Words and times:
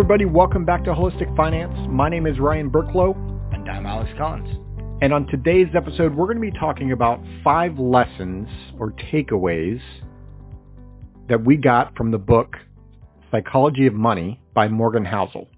everybody. 0.00 0.24
Welcome 0.24 0.64
back 0.64 0.82
to 0.84 0.94
Holistic 0.94 1.36
Finance. 1.36 1.76
My 1.90 2.08
name 2.08 2.26
is 2.26 2.38
Ryan 2.38 2.70
Burklow. 2.70 3.14
And 3.52 3.68
I'm 3.68 3.84
Alex 3.84 4.10
Collins. 4.16 4.48
And 5.02 5.12
on 5.12 5.26
today's 5.26 5.68
episode, 5.76 6.14
we're 6.14 6.24
going 6.24 6.38
to 6.38 6.40
be 6.40 6.58
talking 6.58 6.92
about 6.92 7.20
five 7.44 7.78
lessons 7.78 8.48
or 8.78 8.92
takeaways 9.12 9.78
that 11.28 11.44
we 11.44 11.58
got 11.58 11.94
from 11.98 12.12
the 12.12 12.16
book 12.16 12.56
Psychology 13.30 13.86
of 13.86 13.92
Money 13.92 14.40
by 14.54 14.68
Morgan 14.68 15.04
Housel. 15.04 15.48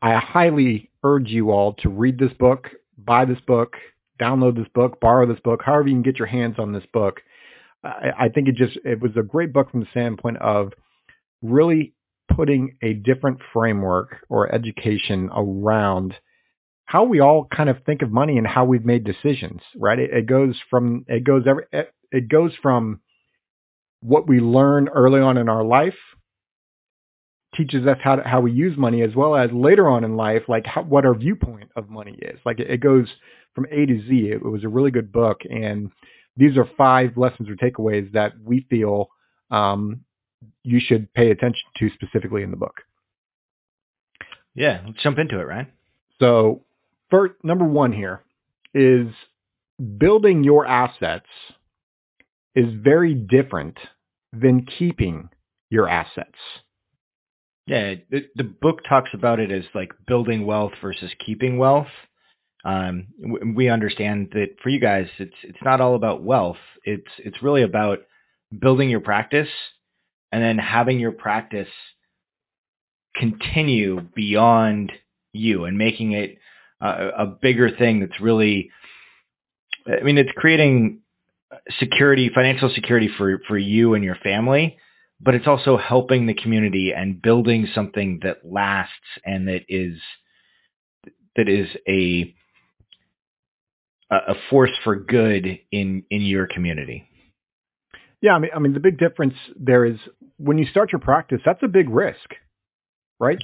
I 0.00 0.14
highly 0.14 0.90
urge 1.04 1.28
you 1.28 1.50
all 1.50 1.74
to 1.74 1.90
read 1.90 2.18
this 2.18 2.32
book, 2.38 2.70
buy 3.04 3.26
this 3.26 3.40
book, 3.46 3.74
download 4.18 4.56
this 4.56 4.68
book, 4.74 4.98
borrow 4.98 5.26
this 5.26 5.40
book, 5.40 5.60
however 5.62 5.88
you 5.88 5.94
can 5.96 6.02
get 6.02 6.18
your 6.18 6.28
hands 6.28 6.54
on 6.58 6.72
this 6.72 6.84
book. 6.94 7.20
I, 7.84 8.12
I 8.18 8.28
think 8.30 8.48
it 8.48 8.54
just 8.54 8.78
it 8.82 8.98
was 8.98 9.12
a 9.18 9.22
great 9.22 9.52
book 9.52 9.70
from 9.70 9.80
the 9.80 9.86
standpoint 9.90 10.38
of 10.38 10.72
really 11.42 11.94
putting 12.34 12.76
a 12.82 12.94
different 12.94 13.38
framework 13.52 14.24
or 14.28 14.52
education 14.54 15.28
around 15.34 16.14
how 16.84 17.04
we 17.04 17.20
all 17.20 17.46
kind 17.54 17.68
of 17.68 17.76
think 17.84 18.02
of 18.02 18.10
money 18.10 18.38
and 18.38 18.46
how 18.46 18.64
we've 18.64 18.84
made 18.84 19.04
decisions, 19.04 19.60
right? 19.76 19.98
It, 19.98 20.10
it 20.12 20.26
goes 20.26 20.56
from 20.70 21.04
it 21.08 21.24
goes 21.24 21.44
every 21.46 21.64
it, 21.72 21.92
it 22.10 22.28
goes 22.28 22.52
from 22.60 23.00
what 24.00 24.28
we 24.28 24.40
learn 24.40 24.88
early 24.88 25.20
on 25.20 25.36
in 25.38 25.48
our 25.48 25.64
life 25.64 25.94
teaches 27.54 27.86
us 27.86 27.98
how 28.02 28.16
to, 28.16 28.22
how 28.22 28.40
we 28.40 28.50
use 28.50 28.76
money 28.76 29.02
as 29.02 29.14
well 29.14 29.36
as 29.36 29.50
later 29.52 29.88
on 29.88 30.04
in 30.04 30.16
life 30.16 30.42
like 30.48 30.66
how, 30.66 30.82
what 30.82 31.04
our 31.04 31.14
viewpoint 31.14 31.70
of 31.76 31.88
money 31.88 32.18
is 32.20 32.40
like 32.44 32.58
it, 32.58 32.70
it, 32.70 32.80
goes 32.80 33.06
from 33.54 33.66
a 33.70 33.86
to 33.86 34.00
z 34.08 34.30
it, 34.32 34.42
was 34.42 34.64
a 34.64 34.68
really 34.68 34.90
good 34.90 35.12
book 35.12 35.42
and 35.48 35.90
these 36.36 36.56
are 36.56 36.68
five 36.78 37.16
lessons 37.16 37.48
or 37.48 37.56
takeaways 37.56 38.10
that 38.12 38.32
we 38.42 38.66
feel 38.70 39.08
um, 39.50 40.00
you 40.62 40.80
should 40.80 41.12
pay 41.14 41.30
attention 41.30 41.62
to 41.76 41.90
specifically 41.90 42.42
in 42.42 42.50
the 42.50 42.56
book 42.56 42.82
yeah 44.54 44.80
let's 44.86 45.02
jump 45.02 45.18
into 45.18 45.38
it 45.38 45.44
right 45.44 45.68
so 46.20 46.62
first 47.10 47.34
number 47.42 47.64
one 47.64 47.92
here 47.92 48.22
is 48.74 49.08
building 49.98 50.44
your 50.44 50.66
assets 50.66 51.26
is 52.54 52.66
very 52.74 53.14
different 53.14 53.78
than 54.32 54.66
keeping 54.78 55.28
your 55.70 55.88
assets 55.88 56.38
yeah, 57.66 57.94
the, 58.10 58.26
the 58.34 58.44
book 58.44 58.80
talks 58.88 59.10
about 59.14 59.38
it 59.38 59.52
as 59.52 59.64
like 59.74 59.92
building 60.06 60.46
wealth 60.46 60.72
versus 60.82 61.10
keeping 61.24 61.58
wealth. 61.58 61.86
Um, 62.64 63.06
we 63.54 63.68
understand 63.68 64.30
that 64.32 64.56
for 64.62 64.68
you 64.68 64.80
guys, 64.80 65.06
it's 65.18 65.34
it's 65.42 65.58
not 65.64 65.80
all 65.80 65.94
about 65.94 66.22
wealth. 66.22 66.58
It's 66.84 67.10
it's 67.18 67.42
really 67.42 67.62
about 67.62 68.00
building 68.56 68.90
your 68.90 69.00
practice 69.00 69.48
and 70.32 70.42
then 70.42 70.58
having 70.58 70.98
your 70.98 71.12
practice 71.12 71.68
continue 73.14 74.00
beyond 74.00 74.90
you 75.32 75.64
and 75.64 75.78
making 75.78 76.12
it 76.12 76.38
a, 76.80 77.08
a 77.18 77.26
bigger 77.26 77.70
thing 77.70 78.00
that's 78.00 78.20
really. 78.20 78.70
I 79.86 80.02
mean, 80.02 80.16
it's 80.16 80.30
creating 80.36 81.00
security, 81.78 82.30
financial 82.34 82.70
security 82.74 83.10
for 83.16 83.40
for 83.46 83.58
you 83.58 83.94
and 83.94 84.02
your 84.02 84.16
family 84.16 84.78
but 85.22 85.34
it's 85.34 85.46
also 85.46 85.76
helping 85.76 86.26
the 86.26 86.34
community 86.34 86.92
and 86.92 87.22
building 87.22 87.68
something 87.74 88.20
that 88.24 88.38
lasts 88.44 88.92
and 89.24 89.46
that 89.46 89.62
is 89.68 89.98
that 91.36 91.48
is 91.48 91.68
a 91.88 92.34
a 94.10 94.34
force 94.50 94.72
for 94.84 94.96
good 94.96 95.58
in 95.70 96.02
in 96.10 96.22
your 96.22 96.46
community. 96.46 97.08
Yeah, 98.22 98.34
I 98.34 98.38
mean, 98.38 98.50
I 98.54 98.58
mean, 98.60 98.72
the 98.72 98.80
big 98.80 98.98
difference 98.98 99.34
there 99.56 99.84
is 99.84 99.98
when 100.38 100.56
you 100.56 100.64
start 100.66 100.92
your 100.92 101.00
practice, 101.00 101.40
that's 101.44 101.62
a 101.62 101.68
big 101.68 101.90
risk, 101.90 102.36
right? 103.18 103.38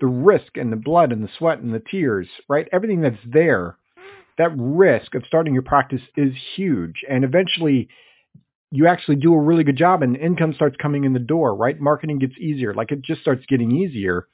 The 0.00 0.06
risk 0.06 0.56
and 0.56 0.72
the 0.72 0.76
blood 0.76 1.12
and 1.12 1.22
the 1.22 1.28
sweat 1.38 1.58
and 1.58 1.72
the 1.72 1.82
tears, 1.90 2.28
right? 2.48 2.66
Everything 2.72 3.02
that's 3.02 3.16
there, 3.26 3.76
that 4.38 4.50
risk 4.56 5.14
of 5.14 5.24
starting 5.26 5.52
your 5.52 5.62
practice 5.62 6.00
is 6.16 6.32
huge, 6.56 7.04
and 7.08 7.24
eventually 7.24 7.88
you 8.70 8.86
actually 8.86 9.16
do 9.16 9.34
a 9.34 9.40
really 9.40 9.64
good 9.64 9.76
job 9.76 10.02
and 10.02 10.16
income 10.16 10.54
starts 10.54 10.76
coming 10.80 11.04
in 11.04 11.12
the 11.12 11.18
door, 11.18 11.54
right? 11.54 11.78
Marketing 11.78 12.18
gets 12.18 12.38
easier. 12.38 12.72
Like 12.72 12.90
it 12.90 13.02
just 13.02 13.20
starts 13.20 13.44
getting 13.46 13.70
easier. 13.70 14.28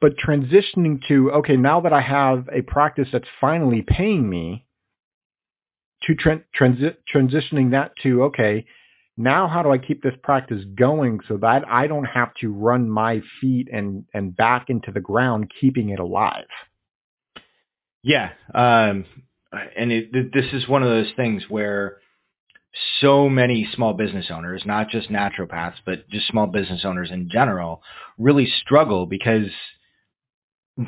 But 0.00 0.16
transitioning 0.16 1.00
to, 1.08 1.32
okay, 1.32 1.56
now 1.56 1.80
that 1.80 1.92
I 1.92 2.00
have 2.00 2.48
a 2.52 2.62
practice 2.62 3.08
that's 3.12 3.28
finally 3.40 3.82
paying 3.82 4.28
me, 4.30 4.64
to 6.06 6.14
tra- 6.14 6.42
transi- 6.58 6.96
transitioning 7.12 7.70
that 7.72 7.92
to, 8.02 8.24
okay, 8.24 8.64
now 9.16 9.46
how 9.46 9.62
do 9.62 9.70
I 9.70 9.78
keep 9.78 10.02
this 10.02 10.14
practice 10.22 10.64
going 10.74 11.20
so 11.28 11.36
that 11.38 11.68
I 11.68 11.86
don't 11.86 12.04
have 12.06 12.34
to 12.40 12.52
run 12.52 12.88
my 12.88 13.20
feet 13.40 13.68
and, 13.72 14.04
and 14.14 14.36
back 14.36 14.66
into 14.68 14.90
the 14.90 15.00
ground, 15.00 15.52
keeping 15.60 15.90
it 15.90 16.00
alive? 16.00 16.46
Yeah. 18.02 18.30
Um, 18.54 19.04
and 19.76 19.92
it, 19.92 20.32
this 20.32 20.46
is 20.52 20.66
one 20.66 20.82
of 20.82 20.88
those 20.88 21.12
things 21.14 21.44
where 21.48 21.98
so 23.00 23.28
many 23.28 23.68
small 23.74 23.92
business 23.92 24.26
owners, 24.30 24.62
not 24.64 24.88
just 24.88 25.10
naturopaths, 25.10 25.76
but 25.84 26.08
just 26.08 26.26
small 26.28 26.46
business 26.46 26.84
owners 26.84 27.10
in 27.10 27.28
general, 27.30 27.82
really 28.18 28.48
struggle 28.62 29.06
because 29.06 29.48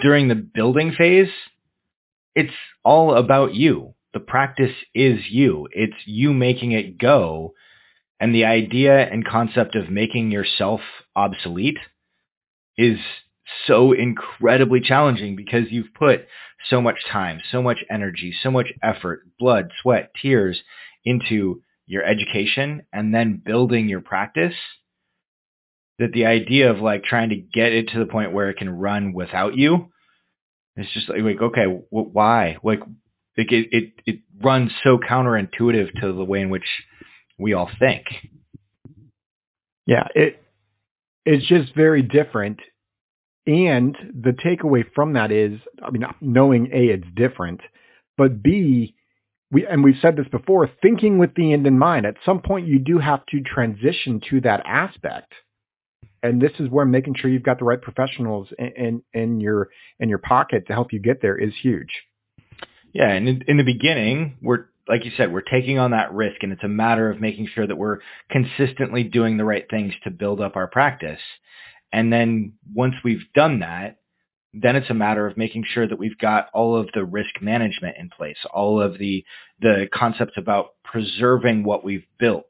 during 0.01 0.29
the 0.29 0.35
building 0.35 0.93
phase, 0.97 1.29
it's 2.35 2.55
all 2.83 3.15
about 3.15 3.55
you. 3.55 3.94
The 4.15 4.21
practice 4.21 4.75
is 4.95 5.21
you. 5.29 5.69
It's 5.73 6.07
you 6.07 6.33
making 6.33 6.73
it 6.73 6.99
go. 6.99 7.53
And 8.21 8.35
the 8.35 8.45
idea 8.47 8.97
and 8.97 9.27
concept 9.27 9.75
of 9.75 9.91
making 9.91 10.31
yourself 10.31 10.81
obsolete 11.15 11.79
is 12.79 12.99
so 13.67 13.93
incredibly 13.93 14.81
challenging 14.81 15.37
because 15.37 15.65
you've 15.71 15.93
put 15.95 16.27
so 16.71 16.81
much 16.81 17.05
time, 17.11 17.41
so 17.51 17.61
much 17.61 17.85
energy, 17.91 18.33
so 18.43 18.51
much 18.51 18.73
effort, 18.83 19.25
blood, 19.39 19.71
sweat, 19.83 20.11
tears 20.23 20.63
into 21.05 21.61
your 21.87 22.03
education 22.05 22.83
and 22.93 23.15
then 23.15 23.43
building 23.45 23.89
your 23.89 24.01
practice 24.01 24.55
that 25.99 26.13
the 26.13 26.25
idea 26.25 26.71
of 26.71 26.81
like 26.81 27.05
trying 27.05 27.29
to 27.29 27.37
get 27.37 27.73
it 27.73 27.89
to 27.89 27.99
the 27.99 28.07
point 28.07 28.33
where 28.33 28.49
it 28.49 28.57
can 28.57 28.71
run 28.71 29.13
without 29.13 29.57
you 29.57 29.91
it's 30.77 30.93
just 30.93 31.09
like, 31.09 31.41
okay 31.41 31.65
why 31.91 32.57
like 32.65 32.81
it, 33.37 33.69
it 33.73 33.93
it 34.07 34.21
runs 34.43 34.71
so 34.83 34.99
counterintuitive 34.99 36.01
to 36.01 36.13
the 36.13 36.25
way 36.25 36.41
in 36.41 36.51
which 36.51 36.67
we 37.39 37.53
all 37.53 37.71
think 37.79 38.05
yeah 39.87 40.07
it 40.15 40.43
it's 41.25 41.47
just 41.47 41.75
very 41.75 42.03
different 42.03 42.61
and 43.47 43.97
the 44.23 44.31
takeaway 44.31 44.85
from 44.95 45.15
that 45.15 45.33
is 45.33 45.59
i 45.83 45.91
mean 45.91 46.05
knowing 46.21 46.67
a 46.73 46.87
it's 46.87 47.07
different 47.17 47.61
but 48.17 48.43
b 48.43 48.95
we 49.55 49.67
and 49.67 49.85
we've 49.85 49.99
said 50.03 50.17
this 50.17 50.29
before, 50.29 50.69
thinking 50.83 51.19
with 51.19 51.35
the 51.35 51.53
end 51.53 51.67
in 51.67 51.79
mind. 51.79 52.05
At 52.05 52.17
some 52.27 52.41
point, 52.41 52.67
you 52.67 52.79
do 52.79 52.99
have 52.99 53.25
to 53.27 53.41
transition 53.41 54.21
to 54.31 54.41
that 54.43 54.63
aspect, 54.67 55.33
and 56.23 56.43
this 56.43 56.53
is 56.59 56.69
where 56.69 56.85
making 56.85 57.15
sure 57.15 57.31
you've 57.31 57.45
got 57.45 57.59
the 57.59 57.65
right 57.65 57.81
professionals 57.81 58.49
in 58.59 58.73
in, 58.77 59.03
in 59.15 59.41
your 59.41 59.69
in 60.01 60.09
your 60.09 60.19
pocket 60.19 60.67
to 60.67 60.73
help 60.73 60.93
you 60.93 60.99
get 60.99 61.23
there 61.23 61.39
is 61.39 61.53
huge. 61.63 61.91
Yeah, 62.95 63.11
and 63.11 63.29
in, 63.29 63.45
in 63.49 63.57
the 63.59 63.65
beginning, 63.65 64.39
we're 64.41 64.67
like 64.89 65.05
you 65.05 65.11
said, 65.17 65.33
we're 65.33 65.41
taking 65.41 65.79
on 65.79 65.91
that 65.91 66.13
risk, 66.13 66.43
and 66.43 66.53
it's 66.53 66.63
a 66.63 66.69
matter 66.69 67.11
of 67.11 67.21
making 67.21 67.49
sure 67.55 67.67
that 67.67 67.77
we're 67.77 67.99
consistently 68.31 69.03
doing 69.03 69.37
the 69.37 69.45
right 69.45 69.65
things 69.69 69.95
to 70.05 70.11
build 70.11 70.41
up 70.41 70.57
our 70.57 70.69
practice. 70.69 71.21
And 71.93 72.13
then 72.13 72.53
once 72.75 72.95
we've 73.03 73.25
done 73.35 73.61
that, 73.61 73.99
then 74.53 74.77
it's 74.77 74.91
a 74.91 74.95
matter 74.95 75.27
of 75.27 75.37
making 75.37 75.65
sure 75.67 75.89
that 75.89 75.99
we've 75.99 76.19
got 76.19 76.49
all 76.53 76.77
of 76.77 76.89
the 76.95 77.05
risk 77.05 77.41
management 77.43 77.97
in 77.99 78.11
place, 78.11 78.37
all 78.53 78.81
of 78.81 78.99
the 78.99 79.25
the 79.61 79.89
concepts 79.93 80.35
about 80.37 80.75
preserving 80.85 81.65
what 81.65 81.85
we've 81.85 82.07
built, 82.19 82.47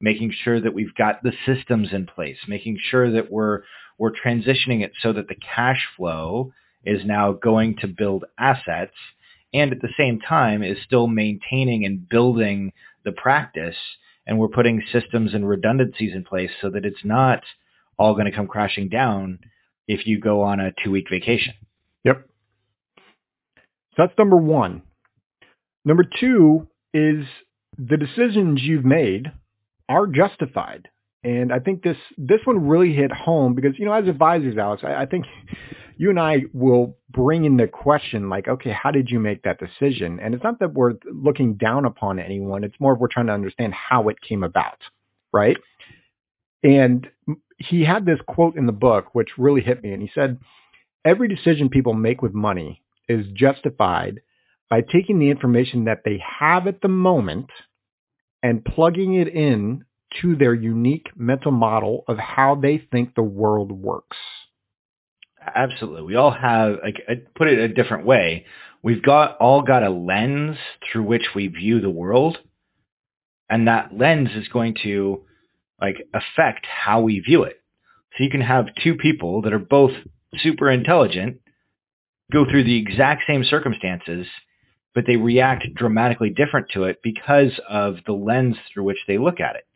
making 0.00 0.32
sure 0.42 0.60
that 0.60 0.74
we've 0.74 0.94
got 0.96 1.22
the 1.22 1.32
systems 1.46 1.90
in 1.92 2.06
place, 2.06 2.38
making 2.48 2.78
sure 2.90 3.12
that 3.12 3.30
we're 3.30 3.62
we're 3.98 4.12
transitioning 4.12 4.82
it 4.82 4.92
so 5.02 5.12
that 5.12 5.28
the 5.28 5.36
cash 5.54 5.86
flow 5.96 6.52
is 6.84 7.04
now 7.04 7.32
going 7.32 7.76
to 7.76 7.86
build 7.86 8.24
assets 8.38 8.96
and 9.54 9.72
at 9.72 9.80
the 9.80 9.94
same 9.96 10.20
time 10.20 10.62
is 10.62 10.76
still 10.84 11.06
maintaining 11.06 11.84
and 11.86 12.08
building 12.08 12.72
the 13.04 13.12
practice 13.12 13.76
and 14.26 14.38
we're 14.38 14.48
putting 14.48 14.82
systems 14.92 15.32
and 15.32 15.48
redundancies 15.48 16.14
in 16.14 16.24
place 16.24 16.50
so 16.60 16.70
that 16.70 16.84
it's 16.84 17.04
not 17.04 17.40
all 17.98 18.14
going 18.14 18.26
to 18.26 18.32
come 18.32 18.48
crashing 18.48 18.88
down 18.88 19.38
if 19.86 20.06
you 20.06 20.20
go 20.20 20.42
on 20.42 20.60
a 20.60 20.72
two 20.82 20.90
week 20.90 21.06
vacation. 21.10 21.54
Yep. 22.04 22.28
So 23.46 23.62
that's 23.98 24.18
number 24.18 24.36
one. 24.36 24.82
Number 25.84 26.04
two 26.20 26.66
is 26.92 27.26
the 27.78 27.96
decisions 27.96 28.62
you've 28.62 28.84
made 28.84 29.30
are 29.88 30.06
justified. 30.06 30.88
And 31.24 31.52
I 31.52 31.58
think 31.58 31.82
this 31.82 31.96
this 32.18 32.40
one 32.44 32.68
really 32.68 32.92
hit 32.92 33.10
home 33.10 33.54
because, 33.54 33.72
you 33.78 33.86
know, 33.86 33.94
as 33.94 34.06
advisors, 34.06 34.58
Alex, 34.58 34.82
I, 34.84 35.02
I 35.02 35.06
think 35.06 35.24
you 35.96 36.10
and 36.10 36.20
I 36.20 36.42
will 36.52 36.96
bring 37.10 37.44
in 37.44 37.56
the 37.56 37.66
question 37.66 38.28
like, 38.28 38.46
okay, 38.46 38.72
how 38.72 38.90
did 38.90 39.10
you 39.10 39.18
make 39.18 39.42
that 39.44 39.58
decision? 39.58 40.20
And 40.20 40.34
it's 40.34 40.44
not 40.44 40.58
that 40.60 40.74
we're 40.74 40.94
looking 41.10 41.54
down 41.54 41.86
upon 41.86 42.18
anyone. 42.18 42.62
It's 42.62 42.78
more 42.78 42.92
of 42.92 43.00
we're 43.00 43.08
trying 43.08 43.28
to 43.28 43.32
understand 43.32 43.72
how 43.72 44.08
it 44.08 44.20
came 44.20 44.42
about, 44.42 44.78
right? 45.32 45.56
And 46.62 47.08
he 47.58 47.84
had 47.84 48.04
this 48.04 48.18
quote 48.26 48.56
in 48.56 48.66
the 48.66 48.72
book 48.72 49.14
which 49.14 49.30
really 49.38 49.62
hit 49.62 49.82
me, 49.82 49.92
and 49.92 50.02
he 50.02 50.10
said, 50.14 50.38
"Every 51.06 51.28
decision 51.28 51.70
people 51.70 51.94
make 51.94 52.20
with 52.20 52.34
money 52.34 52.82
is 53.08 53.26
justified 53.32 54.20
by 54.68 54.82
taking 54.82 55.18
the 55.18 55.30
information 55.30 55.84
that 55.84 56.02
they 56.04 56.22
have 56.40 56.66
at 56.66 56.82
the 56.82 56.88
moment 56.88 57.50
and 58.42 58.64
plugging 58.64 59.14
it 59.14 59.28
in 59.28 59.84
to 60.22 60.36
their 60.36 60.54
unique 60.54 61.08
mental 61.16 61.52
model 61.52 62.04
of 62.08 62.18
how 62.18 62.54
they 62.54 62.78
think 62.78 63.14
the 63.14 63.22
world 63.22 63.72
works." 63.72 64.16
Absolutely. 65.54 66.02
We 66.02 66.16
all 66.16 66.30
have, 66.30 66.78
like, 66.82 67.06
put 67.34 67.48
it 67.48 67.58
a 67.58 67.68
different 67.68 68.06
way. 68.06 68.46
We've 68.82 69.02
got 69.02 69.36
all 69.38 69.62
got 69.62 69.82
a 69.82 69.90
lens 69.90 70.58
through 70.80 71.04
which 71.04 71.34
we 71.34 71.48
view 71.48 71.80
the 71.80 71.90
world, 71.90 72.38
and 73.48 73.68
that 73.68 73.96
lens 73.96 74.30
is 74.34 74.48
going 74.48 74.76
to 74.82 75.24
like 75.80 76.06
affect 76.14 76.66
how 76.66 77.00
we 77.00 77.20
view 77.20 77.42
it. 77.42 77.60
So 78.16 78.24
you 78.24 78.30
can 78.30 78.40
have 78.40 78.74
two 78.82 78.94
people 78.94 79.42
that 79.42 79.52
are 79.52 79.58
both 79.58 79.92
super 80.36 80.70
intelligent 80.70 81.40
go 82.32 82.44
through 82.44 82.64
the 82.64 82.78
exact 82.78 83.24
same 83.26 83.44
circumstances, 83.44 84.26
but 84.94 85.04
they 85.06 85.16
react 85.16 85.66
dramatically 85.74 86.30
different 86.30 86.68
to 86.70 86.84
it 86.84 87.00
because 87.02 87.60
of 87.68 87.96
the 88.06 88.12
lens 88.12 88.56
through 88.72 88.84
which 88.84 89.04
they 89.06 89.18
look 89.18 89.40
at 89.40 89.56
it. 89.56 89.66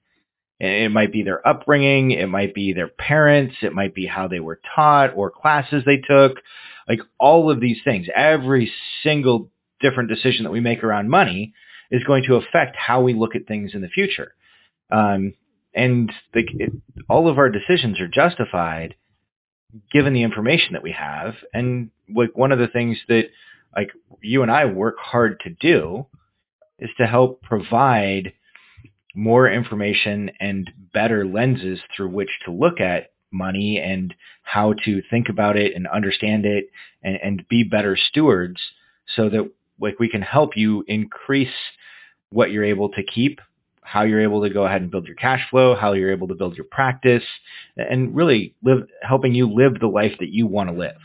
It 0.61 0.91
might 0.91 1.13
be 1.13 1.23
their 1.23 1.47
upbringing, 1.47 2.11
it 2.11 2.27
might 2.27 2.53
be 2.53 2.73
their 2.73 2.89
parents, 2.89 3.55
it 3.63 3.73
might 3.73 3.95
be 3.95 4.07
how 4.07 4.27
they 4.27 4.41
were 4.41 4.61
taught 4.75 5.15
or 5.15 5.31
classes 5.31 5.85
they 5.87 5.99
took, 5.99 6.39
like 6.89 7.01
all 7.19 7.51
of 7.51 7.61
these 7.61 7.79
things. 7.85 8.09
Every 8.15 8.73
single 9.05 9.51
different 9.81 10.09
decision 10.09 10.45
that 10.45 10.51
we 10.51 10.61
make 10.61 10.83
around 10.83 11.11
money 11.11 11.55
is 11.91 12.03
going 12.03 12.25
to 12.25 12.35
affect 12.35 12.77
how 12.77 13.03
we 13.03 13.15
look 13.15 13.37
at 13.37 13.47
things 13.47 13.73
in 13.75 13.83
the 13.83 13.89
future. 13.89 14.35
Um, 14.91 15.35
and 15.75 16.11
the, 16.35 16.43
it, 16.59 16.73
all 17.09 17.29
of 17.29 17.39
our 17.39 17.51
decisions 17.51 18.01
are 18.01 18.09
justified 18.09 18.97
given 19.93 20.13
the 20.13 20.23
information 20.23 20.73
that 20.73 20.83
we 20.83 20.93
have. 20.93 21.35
And 21.53 21.91
like 22.13 22.37
one 22.37 22.53
of 22.53 22.59
the 22.59 22.69
things 22.69 22.99
that 23.09 23.25
like 23.77 23.91
you 24.23 24.43
and 24.43 24.51
I 24.51 24.65
work 24.65 24.97
hard 24.99 25.41
to 25.41 25.51
do 25.51 26.07
is 26.79 26.91
to 26.99 27.07
help 27.07 27.43
provide 27.43 28.33
more 29.19 29.51
information 29.51 30.31
and 30.39 30.71
better 30.95 31.27
lenses 31.27 31.81
through 31.95 32.09
which 32.09 32.31
to 32.45 32.53
look 32.53 32.81
at 32.81 33.11
money 33.33 33.79
and 33.79 34.15
how 34.45 34.73
to 34.85 35.03
think 35.11 35.29
about 35.29 35.57
it 35.57 35.75
and 35.75 35.89
understand 35.89 36.47
it 36.47 36.71
and, 37.03 37.19
and 37.21 37.49
be 37.49 37.65
better 37.65 37.97
stewards 37.97 38.61
so 39.17 39.29
that 39.29 39.51
like 39.81 39.99
we 39.99 40.09
can 40.09 40.23
help 40.23 40.57
you 40.57 40.85
increase 40.87 41.49
what 42.31 42.53
you're 42.53 42.65
able 42.65 42.91
to 42.91 43.03
keep 43.03 43.41
how 43.83 44.03
you're 44.03 44.21
able 44.21 44.43
to 44.43 44.51
go 44.51 44.67
ahead 44.67 44.83
and 44.83 44.91
build 44.91 45.07
your 45.07 45.17
cash 45.17 45.41
flow, 45.49 45.75
how 45.75 45.95
you're 45.95 46.13
able 46.13 46.29
to 46.29 46.35
build 46.35 46.55
your 46.55 46.67
practice, 46.71 47.23
and 47.75 48.15
really 48.15 48.55
live, 48.63 48.87
helping 49.01 49.35
you 49.35 49.51
live 49.51 49.81
the 49.81 49.87
life 49.87 50.13
that 50.21 50.29
you 50.29 50.47
want 50.47 50.69
to 50.69 50.77
live. 50.77 50.99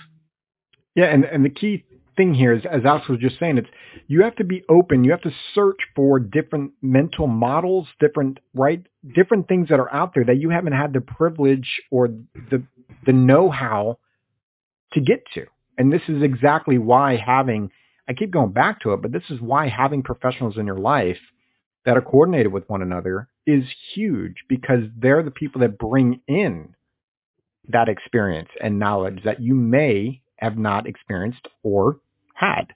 Yeah, 0.94 1.06
and, 1.06 1.24
and 1.24 1.46
the 1.46 1.50
key 1.50 1.86
thing 2.16 2.34
here 2.34 2.54
is, 2.54 2.64
as 2.70 2.86
Alex 2.86 3.08
was 3.08 3.20
just 3.20 3.40
saying, 3.40 3.58
it's 3.58 3.70
you 4.08 4.24
have 4.24 4.36
to 4.38 4.44
be 4.44 4.64
open. 4.70 5.04
You 5.04 5.12
have 5.12 5.22
to 5.22 5.32
search 5.54 5.80
for 5.96 6.20
different 6.20 6.72
mental 6.82 7.28
models, 7.28 7.88
different 8.00 8.40
right, 8.54 8.86
different 9.16 9.48
things 9.48 9.70
that 9.70 9.80
are 9.80 9.94
out 9.94 10.14
there 10.14 10.26
that 10.26 10.38
you 10.38 10.50
haven't 10.50 10.74
had 10.74 10.94
the 10.94 11.02
privilege 11.02 11.82
or 11.92 12.08
the 12.08 12.64
the 13.06 13.14
know-how 13.14 13.98
to 14.94 15.02
get 15.02 15.24
to. 15.34 15.46
And 15.78 15.92
this 15.92 16.02
is 16.08 16.22
exactly 16.22 16.78
why 16.78 17.18
having 17.18 17.72
I 18.08 18.14
keep 18.14 18.32
going 18.32 18.52
back 18.52 18.82
to 18.82 18.94
it, 18.94 19.02
but 19.02 19.12
this 19.12 19.24
is 19.30 19.40
why 19.40 19.70
having 19.70 20.04
professionals 20.04 20.58
in 20.58 20.66
your 20.66 20.80
life 20.80 21.20
that 21.86 21.98
are 21.98 22.02
coordinated 22.02 22.52
with 22.52 22.70
one 22.70 22.82
another 22.82 23.30
is 23.46 23.64
huge 23.94 24.44
because 24.48 24.84
they're 24.98 25.24
the 25.24 25.32
people 25.32 25.62
that 25.62 25.78
bring 25.78 26.22
in 26.28 26.76
that 27.70 27.90
experience 27.90 28.50
and 28.62 28.80
knowledge 28.80 29.22
that 29.24 29.42
you 29.42 29.56
may 29.56 30.22
have 30.38 30.58
not 30.58 30.88
experienced 30.88 31.48
or 31.64 32.00
had. 32.34 32.74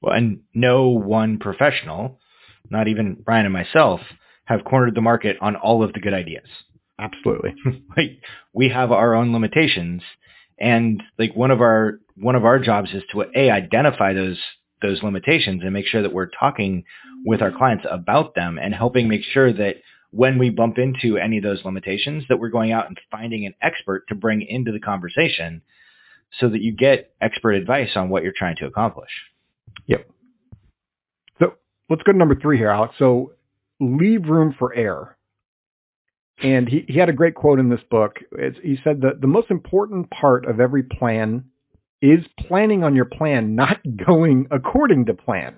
Well, 0.00 0.14
and 0.14 0.40
no 0.54 0.88
one 0.88 1.38
professional, 1.38 2.20
not 2.70 2.88
even 2.88 3.22
Ryan 3.26 3.46
and 3.46 3.52
myself, 3.52 4.00
have 4.44 4.64
cornered 4.64 4.94
the 4.94 5.00
market 5.00 5.36
on 5.40 5.56
all 5.56 5.82
of 5.82 5.92
the 5.92 6.00
good 6.00 6.14
ideas. 6.14 6.48
Absolutely. 6.98 7.54
like 7.96 8.20
we 8.52 8.68
have 8.68 8.92
our 8.92 9.14
own 9.14 9.32
limitations 9.32 10.02
and 10.58 11.02
like 11.18 11.34
one 11.34 11.50
of 11.50 11.60
our 11.60 12.00
one 12.16 12.34
of 12.34 12.44
our 12.44 12.58
jobs 12.58 12.90
is 12.92 13.02
to 13.12 13.24
a 13.34 13.50
identify 13.50 14.12
those 14.12 14.38
those 14.82 15.02
limitations 15.02 15.62
and 15.62 15.72
make 15.72 15.86
sure 15.86 16.02
that 16.02 16.12
we're 16.12 16.28
talking 16.38 16.84
with 17.24 17.42
our 17.42 17.52
clients 17.52 17.84
about 17.90 18.34
them 18.34 18.58
and 18.58 18.74
helping 18.74 19.08
make 19.08 19.22
sure 19.22 19.52
that 19.52 19.76
when 20.10 20.38
we 20.38 20.50
bump 20.50 20.78
into 20.78 21.16
any 21.16 21.38
of 21.38 21.44
those 21.44 21.64
limitations 21.64 22.24
that 22.28 22.38
we're 22.38 22.48
going 22.48 22.72
out 22.72 22.88
and 22.88 22.98
finding 23.10 23.46
an 23.46 23.54
expert 23.62 24.04
to 24.08 24.14
bring 24.14 24.42
into 24.42 24.72
the 24.72 24.80
conversation 24.80 25.62
so 26.38 26.48
that 26.48 26.60
you 26.60 26.72
get 26.72 27.12
expert 27.20 27.52
advice 27.52 27.90
on 27.96 28.08
what 28.08 28.22
you're 28.22 28.32
trying 28.36 28.56
to 28.56 28.66
accomplish. 28.66 29.10
Yep. 29.86 30.08
So 31.38 31.54
let's 31.88 32.02
go 32.02 32.12
to 32.12 32.18
number 32.18 32.36
three 32.36 32.56
here, 32.56 32.70
Alex. 32.70 32.94
So 32.98 33.32
leave 33.80 34.26
room 34.26 34.54
for 34.58 34.74
error. 34.74 35.16
And 36.42 36.68
he, 36.68 36.84
he 36.88 36.98
had 36.98 37.08
a 37.08 37.14
great 37.14 37.34
quote 37.34 37.58
in 37.58 37.68
this 37.68 37.80
book. 37.90 38.16
It's, 38.32 38.56
he 38.62 38.78
said 38.82 39.02
that 39.02 39.20
the 39.20 39.26
most 39.26 39.50
important 39.50 40.10
part 40.10 40.46
of 40.46 40.60
every 40.60 40.82
plan 40.82 41.44
is 42.00 42.24
planning 42.38 42.82
on 42.82 42.96
your 42.96 43.04
plan 43.04 43.54
not 43.54 43.78
going 44.06 44.46
according 44.50 45.06
to 45.06 45.14
plan. 45.14 45.56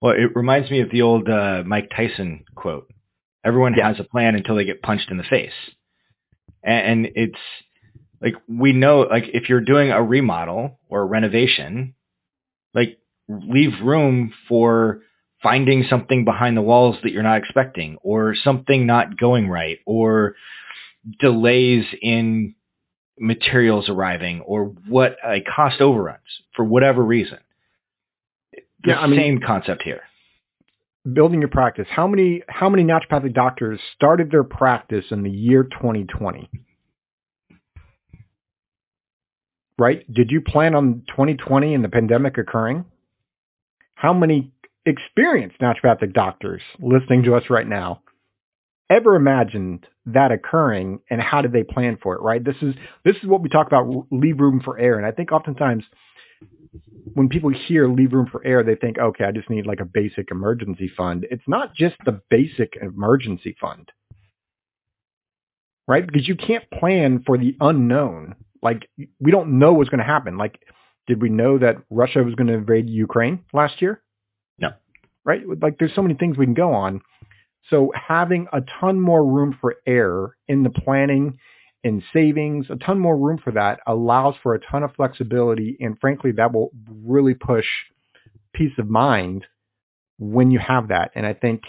Well, 0.00 0.14
it 0.14 0.34
reminds 0.34 0.70
me 0.70 0.80
of 0.80 0.90
the 0.90 1.02
old 1.02 1.28
uh, 1.28 1.64
Mike 1.66 1.90
Tyson 1.94 2.44
quote. 2.54 2.88
Everyone 3.44 3.74
yeah. 3.76 3.88
has 3.88 4.00
a 4.00 4.04
plan 4.04 4.34
until 4.36 4.56
they 4.56 4.64
get 4.64 4.82
punched 4.82 5.10
in 5.10 5.16
the 5.16 5.24
face. 5.24 5.52
And, 6.62 7.06
and 7.06 7.12
it's 7.14 7.38
like 8.20 8.34
we 8.48 8.72
know 8.72 9.00
like 9.00 9.24
if 9.32 9.48
you're 9.48 9.60
doing 9.60 9.90
a 9.90 10.02
remodel 10.02 10.78
or 10.88 11.02
a 11.02 11.04
renovation, 11.04 11.94
like 12.74 12.98
leave 13.28 13.80
room 13.82 14.32
for 14.48 15.00
finding 15.42 15.84
something 15.88 16.24
behind 16.24 16.56
the 16.56 16.62
walls 16.62 16.96
that 17.02 17.12
you're 17.12 17.22
not 17.22 17.38
expecting 17.38 17.96
or 18.02 18.34
something 18.34 18.86
not 18.86 19.16
going 19.16 19.48
right 19.48 19.78
or 19.86 20.34
delays 21.20 21.84
in 22.02 22.54
materials 23.20 23.88
arriving 23.88 24.40
or 24.40 24.74
what 24.88 25.16
uh, 25.24 25.36
cost 25.54 25.80
overruns 25.80 26.18
for 26.56 26.64
whatever 26.64 27.02
reason. 27.02 27.38
The 28.52 28.90
yeah, 28.90 29.00
I 29.00 29.06
mean, 29.06 29.18
same 29.18 29.40
concept 29.44 29.82
here. 29.82 30.02
Building 31.12 31.40
your 31.40 31.48
practice. 31.48 31.86
How 31.90 32.06
many 32.06 32.42
how 32.48 32.68
many 32.68 32.84
naturopathic 32.84 33.34
doctors 33.34 33.80
started 33.94 34.30
their 34.30 34.44
practice 34.44 35.06
in 35.10 35.22
the 35.22 35.30
year 35.30 35.62
2020? 35.64 36.50
Right? 39.78 40.04
Did 40.12 40.30
you 40.30 40.40
plan 40.40 40.74
on 40.74 41.02
2020 41.08 41.74
and 41.74 41.84
the 41.84 41.88
pandemic 41.88 42.36
occurring? 42.36 42.84
How 43.94 44.12
many 44.12 44.52
experienced 44.86 45.60
naturopathic 45.60 46.12
doctors 46.12 46.62
listening 46.80 47.24
to 47.24 47.34
us 47.34 47.44
right 47.50 47.66
now 47.66 48.02
ever 48.90 49.14
imagined 49.16 49.86
that 50.06 50.32
occurring 50.32 51.00
and 51.10 51.20
how 51.20 51.42
did 51.42 51.52
they 51.52 51.62
plan 51.62 51.98
for 52.02 52.14
it, 52.14 52.22
right? 52.22 52.42
This 52.42 52.56
is 52.62 52.74
this 53.04 53.16
is 53.16 53.28
what 53.28 53.42
we 53.42 53.48
talk 53.48 53.66
about 53.66 54.06
leave 54.10 54.40
room 54.40 54.60
for 54.64 54.78
error. 54.78 54.96
And 54.96 55.06
I 55.06 55.12
think 55.12 55.30
oftentimes 55.32 55.84
when 57.14 57.28
people 57.28 57.50
hear 57.50 57.88
leave 57.88 58.12
room 58.12 58.28
for 58.30 58.44
error, 58.44 58.62
they 58.62 58.74
think, 58.74 58.98
okay, 58.98 59.24
I 59.24 59.32
just 59.32 59.50
need 59.50 59.66
like 59.66 59.80
a 59.80 59.84
basic 59.84 60.30
emergency 60.30 60.90
fund. 60.96 61.26
It's 61.30 61.46
not 61.46 61.74
just 61.74 61.96
the 62.04 62.20
basic 62.30 62.74
emergency 62.80 63.56
fund. 63.60 63.90
Right? 65.86 66.06
Because 66.06 66.28
you 66.28 66.36
can't 66.36 66.70
plan 66.70 67.22
for 67.26 67.38
the 67.38 67.56
unknown. 67.60 68.34
Like 68.62 68.88
we 69.20 69.30
don't 69.30 69.58
know 69.58 69.72
what's 69.72 69.90
going 69.90 69.98
to 69.98 70.04
happen. 70.04 70.38
Like 70.38 70.60
did 71.06 71.22
we 71.22 71.30
know 71.30 71.58
that 71.58 71.76
Russia 71.90 72.22
was 72.22 72.34
going 72.34 72.48
to 72.48 72.54
invade 72.54 72.88
Ukraine 72.90 73.44
last 73.52 73.80
year? 73.80 74.02
No. 74.58 74.70
Right? 75.24 75.42
Like 75.60 75.78
there's 75.78 75.94
so 75.94 76.02
many 76.02 76.14
things 76.14 76.36
we 76.36 76.46
can 76.46 76.54
go 76.54 76.72
on 76.72 77.00
so 77.70 77.92
having 77.94 78.46
a 78.52 78.60
ton 78.80 79.00
more 79.00 79.24
room 79.24 79.56
for 79.60 79.76
error 79.86 80.36
in 80.46 80.62
the 80.62 80.70
planning 80.70 81.38
and 81.84 82.02
savings, 82.12 82.66
a 82.70 82.76
ton 82.76 82.98
more 82.98 83.16
room 83.16 83.38
for 83.42 83.52
that 83.52 83.80
allows 83.86 84.34
for 84.42 84.54
a 84.54 84.60
ton 84.60 84.82
of 84.82 84.94
flexibility. 84.94 85.76
And 85.80 85.98
frankly, 86.00 86.32
that 86.32 86.52
will 86.52 86.70
really 87.04 87.34
push 87.34 87.66
peace 88.54 88.72
of 88.78 88.88
mind 88.88 89.46
when 90.18 90.50
you 90.50 90.58
have 90.58 90.88
that. 90.88 91.10
And 91.14 91.26
I 91.26 91.34
think 91.34 91.62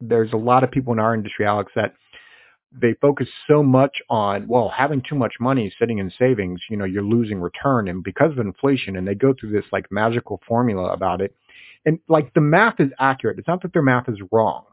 there's 0.00 0.32
a 0.32 0.36
lot 0.38 0.64
of 0.64 0.70
people 0.70 0.92
in 0.92 0.98
our 0.98 1.14
industry, 1.14 1.46
Alex, 1.46 1.72
that 1.76 1.94
they 2.80 2.94
focus 3.00 3.28
so 3.46 3.62
much 3.62 3.98
on, 4.10 4.46
well, 4.48 4.68
having 4.68 5.02
too 5.08 5.14
much 5.14 5.34
money 5.40 5.72
sitting 5.78 5.98
in 5.98 6.12
savings, 6.18 6.60
you 6.68 6.76
know, 6.76 6.84
you're 6.84 7.02
losing 7.02 7.40
return. 7.40 7.88
And 7.88 8.02
because 8.02 8.32
of 8.32 8.38
inflation, 8.38 8.96
and 8.96 9.06
they 9.06 9.14
go 9.14 9.34
through 9.38 9.52
this 9.52 9.64
like 9.72 9.90
magical 9.90 10.40
formula 10.46 10.92
about 10.92 11.20
it. 11.20 11.34
And 11.86 11.98
like 12.08 12.32
the 12.34 12.40
math 12.40 12.80
is 12.80 12.90
accurate. 12.98 13.38
It's 13.38 13.48
not 13.48 13.62
that 13.62 13.72
their 13.72 13.82
math 13.82 14.08
is 14.08 14.18
wrong 14.32 14.64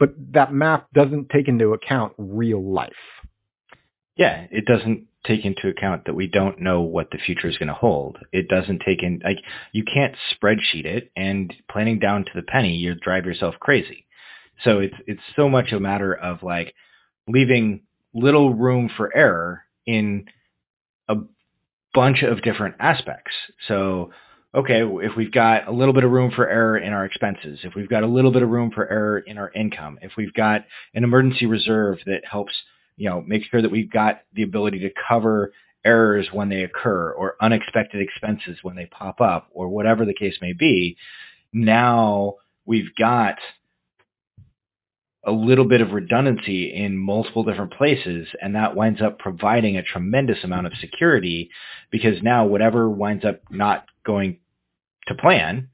but 0.00 0.14
that 0.32 0.52
math 0.52 0.82
doesn't 0.94 1.28
take 1.28 1.46
into 1.46 1.74
account 1.74 2.14
real 2.16 2.64
life. 2.64 2.90
Yeah, 4.16 4.46
it 4.50 4.64
doesn't 4.64 5.06
take 5.26 5.44
into 5.44 5.68
account 5.68 6.06
that 6.06 6.14
we 6.14 6.26
don't 6.26 6.60
know 6.60 6.80
what 6.80 7.10
the 7.10 7.18
future 7.18 7.46
is 7.46 7.58
going 7.58 7.68
to 7.68 7.74
hold. 7.74 8.18
It 8.32 8.48
doesn't 8.48 8.82
take 8.84 9.02
in 9.02 9.20
like 9.22 9.36
you 9.72 9.84
can't 9.84 10.16
spreadsheet 10.34 10.86
it 10.86 11.12
and 11.14 11.54
planning 11.70 11.98
down 11.98 12.24
to 12.24 12.30
the 12.34 12.42
penny, 12.42 12.74
you 12.76 12.94
drive 12.94 13.26
yourself 13.26 13.54
crazy. 13.60 14.06
So 14.64 14.80
it's 14.80 14.94
it's 15.06 15.22
so 15.36 15.48
much 15.48 15.72
a 15.72 15.80
matter 15.80 16.14
of 16.14 16.42
like 16.42 16.74
leaving 17.26 17.82
little 18.14 18.52
room 18.54 18.90
for 18.96 19.14
error 19.16 19.64
in 19.86 20.26
a 21.08 21.16
bunch 21.94 22.22
of 22.22 22.42
different 22.42 22.76
aspects. 22.80 23.32
So 23.68 24.10
okay, 24.54 24.82
if 24.82 25.16
we've 25.16 25.32
got 25.32 25.68
a 25.68 25.72
little 25.72 25.94
bit 25.94 26.04
of 26.04 26.10
room 26.10 26.32
for 26.34 26.48
error 26.48 26.76
in 26.76 26.92
our 26.92 27.04
expenses, 27.04 27.60
if 27.62 27.74
we've 27.74 27.88
got 27.88 28.02
a 28.02 28.06
little 28.06 28.32
bit 28.32 28.42
of 28.42 28.48
room 28.48 28.70
for 28.72 28.88
error 28.90 29.20
in 29.20 29.38
our 29.38 29.50
income, 29.52 29.98
if 30.02 30.12
we've 30.16 30.34
got 30.34 30.64
an 30.94 31.04
emergency 31.04 31.46
reserve 31.46 31.98
that 32.06 32.22
helps, 32.28 32.52
you 32.96 33.08
know, 33.08 33.22
make 33.22 33.44
sure 33.50 33.62
that 33.62 33.70
we've 33.70 33.90
got 33.90 34.22
the 34.34 34.42
ability 34.42 34.80
to 34.80 34.90
cover 35.08 35.52
errors 35.84 36.28
when 36.32 36.48
they 36.48 36.62
occur 36.62 37.12
or 37.12 37.36
unexpected 37.40 38.00
expenses 38.02 38.58
when 38.62 38.76
they 38.76 38.86
pop 38.86 39.20
up 39.20 39.48
or 39.52 39.68
whatever 39.68 40.04
the 40.04 40.14
case 40.14 40.36
may 40.42 40.52
be, 40.52 40.96
now 41.52 42.34
we've 42.66 42.94
got 42.98 43.36
a 45.24 45.32
little 45.32 45.66
bit 45.66 45.80
of 45.80 45.92
redundancy 45.92 46.72
in 46.74 46.96
multiple 46.96 47.44
different 47.44 47.72
places 47.74 48.26
and 48.40 48.54
that 48.54 48.74
winds 48.74 49.02
up 49.02 49.18
providing 49.18 49.76
a 49.76 49.82
tremendous 49.82 50.38
amount 50.44 50.66
of 50.66 50.72
security 50.80 51.50
because 51.90 52.22
now 52.22 52.46
whatever 52.46 52.88
winds 52.88 53.24
up 53.24 53.42
not 53.50 53.84
going 54.04 54.38
to 55.06 55.14
plan 55.14 55.68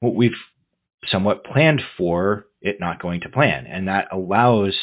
what 0.00 0.14
we've 0.14 0.32
somewhat 1.06 1.44
planned 1.44 1.82
for 1.96 2.46
it 2.60 2.80
not 2.80 3.00
going 3.00 3.20
to 3.20 3.28
plan. 3.28 3.66
And 3.66 3.88
that 3.88 4.08
allows 4.12 4.76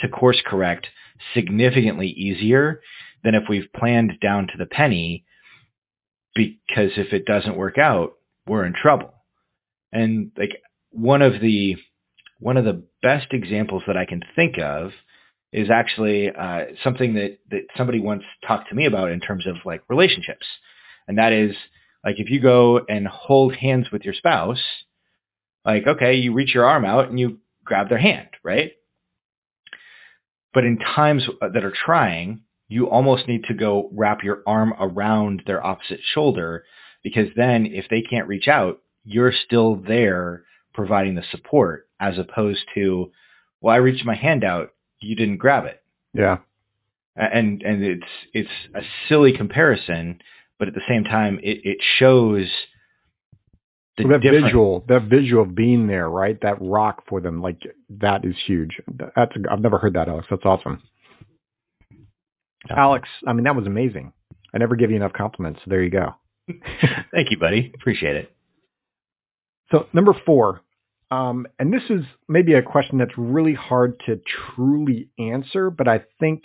to 0.00 0.08
course 0.08 0.40
correct 0.44 0.88
significantly 1.32 2.08
easier 2.08 2.82
than 3.24 3.34
if 3.34 3.44
we've 3.48 3.72
planned 3.74 4.12
down 4.20 4.48
to 4.48 4.58
the 4.58 4.66
penny 4.66 5.24
because 6.34 6.92
if 6.96 7.14
it 7.14 7.24
doesn't 7.24 7.56
work 7.56 7.78
out 7.78 8.16
we're 8.46 8.64
in 8.64 8.74
trouble. 8.74 9.12
And 9.92 10.30
like 10.36 10.62
one 10.90 11.22
of 11.22 11.40
the 11.40 11.76
one 12.38 12.56
of 12.56 12.64
the 12.64 12.82
best 13.02 13.28
examples 13.32 13.82
that 13.86 13.96
I 13.96 14.04
can 14.04 14.22
think 14.34 14.58
of 14.58 14.90
is 15.52 15.70
actually 15.70 16.30
uh, 16.30 16.64
something 16.84 17.14
that 17.14 17.38
that 17.50 17.62
somebody 17.76 18.00
once 18.00 18.24
talked 18.46 18.68
to 18.68 18.74
me 18.74 18.86
about 18.86 19.10
in 19.10 19.20
terms 19.20 19.46
of 19.46 19.56
like 19.64 19.82
relationships, 19.88 20.46
and 21.08 21.18
that 21.18 21.32
is 21.32 21.54
like 22.04 22.18
if 22.18 22.30
you 22.30 22.40
go 22.40 22.80
and 22.88 23.06
hold 23.06 23.54
hands 23.54 23.90
with 23.90 24.02
your 24.04 24.14
spouse, 24.14 24.62
like 25.64 25.86
okay, 25.86 26.14
you 26.14 26.32
reach 26.32 26.54
your 26.54 26.66
arm 26.66 26.84
out 26.84 27.08
and 27.08 27.18
you 27.18 27.38
grab 27.64 27.88
their 27.88 27.98
hand, 27.98 28.28
right? 28.44 28.72
But 30.52 30.64
in 30.64 30.78
times 30.78 31.28
that 31.40 31.64
are 31.64 31.74
trying, 31.84 32.42
you 32.68 32.88
almost 32.88 33.28
need 33.28 33.44
to 33.44 33.54
go 33.54 33.90
wrap 33.92 34.22
your 34.24 34.42
arm 34.46 34.74
around 34.78 35.42
their 35.46 35.64
opposite 35.64 36.00
shoulder 36.14 36.64
because 37.02 37.28
then 37.36 37.66
if 37.66 37.86
they 37.88 38.02
can't 38.02 38.28
reach 38.28 38.48
out, 38.48 38.80
you're 39.04 39.32
still 39.32 39.76
there 39.76 40.44
providing 40.76 41.14
the 41.14 41.24
support 41.30 41.88
as 41.98 42.18
opposed 42.18 42.60
to, 42.74 43.10
well, 43.60 43.74
I 43.74 43.78
reached 43.78 44.04
my 44.04 44.14
hand 44.14 44.44
out, 44.44 44.70
you 45.00 45.16
didn't 45.16 45.38
grab 45.38 45.64
it. 45.64 45.82
Yeah. 46.12 46.38
And 47.16 47.62
and 47.62 47.82
it's 47.82 48.06
it's 48.34 48.50
a 48.74 48.82
silly 49.08 49.32
comparison, 49.34 50.20
but 50.58 50.68
at 50.68 50.74
the 50.74 50.82
same 50.86 51.02
time, 51.02 51.40
it, 51.42 51.60
it 51.64 51.78
shows 51.98 52.46
the 53.96 54.04
well, 54.04 54.20
that 54.20 54.30
visual, 54.30 54.84
that 54.88 55.04
visual 55.04 55.42
of 55.42 55.54
being 55.54 55.86
there, 55.86 56.10
right? 56.10 56.38
That 56.42 56.58
rock 56.60 57.04
for 57.08 57.22
them, 57.22 57.40
like 57.40 57.62
that 57.88 58.26
is 58.26 58.34
huge. 58.46 58.78
That's 59.16 59.32
I've 59.50 59.62
never 59.62 59.78
heard 59.78 59.94
that, 59.94 60.08
Alex. 60.08 60.26
That's 60.28 60.44
awesome. 60.44 60.82
Alex, 62.68 63.08
I 63.26 63.32
mean 63.32 63.44
that 63.44 63.56
was 63.56 63.66
amazing. 63.66 64.12
I 64.54 64.58
never 64.58 64.76
give 64.76 64.90
you 64.90 64.96
enough 64.96 65.14
compliments. 65.14 65.60
So 65.64 65.70
there 65.70 65.82
you 65.82 65.90
go. 65.90 66.14
Thank 67.14 67.30
you, 67.30 67.38
buddy. 67.38 67.72
Appreciate 67.74 68.16
it. 68.16 68.36
So 69.70 69.86
number 69.94 70.14
four, 70.26 70.60
um, 71.10 71.46
and 71.58 71.72
this 71.72 71.82
is 71.88 72.04
maybe 72.28 72.54
a 72.54 72.62
question 72.62 72.98
that's 72.98 73.16
really 73.16 73.54
hard 73.54 74.00
to 74.06 74.20
truly 74.54 75.08
answer, 75.18 75.70
but 75.70 75.86
I 75.86 76.04
think 76.18 76.44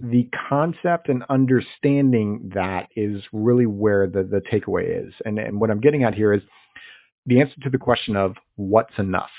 the 0.00 0.28
concept 0.48 1.08
and 1.08 1.24
understanding 1.28 2.52
that 2.54 2.88
is 2.96 3.22
really 3.32 3.66
where 3.66 4.06
the, 4.06 4.22
the 4.22 4.40
takeaway 4.40 5.06
is. 5.06 5.12
And, 5.24 5.38
and 5.38 5.60
what 5.60 5.70
I'm 5.70 5.80
getting 5.80 6.04
at 6.04 6.14
here 6.14 6.32
is 6.32 6.42
the 7.26 7.40
answer 7.40 7.56
to 7.62 7.70
the 7.70 7.78
question 7.78 8.16
of 8.16 8.36
what's 8.56 8.96
enough. 8.96 9.30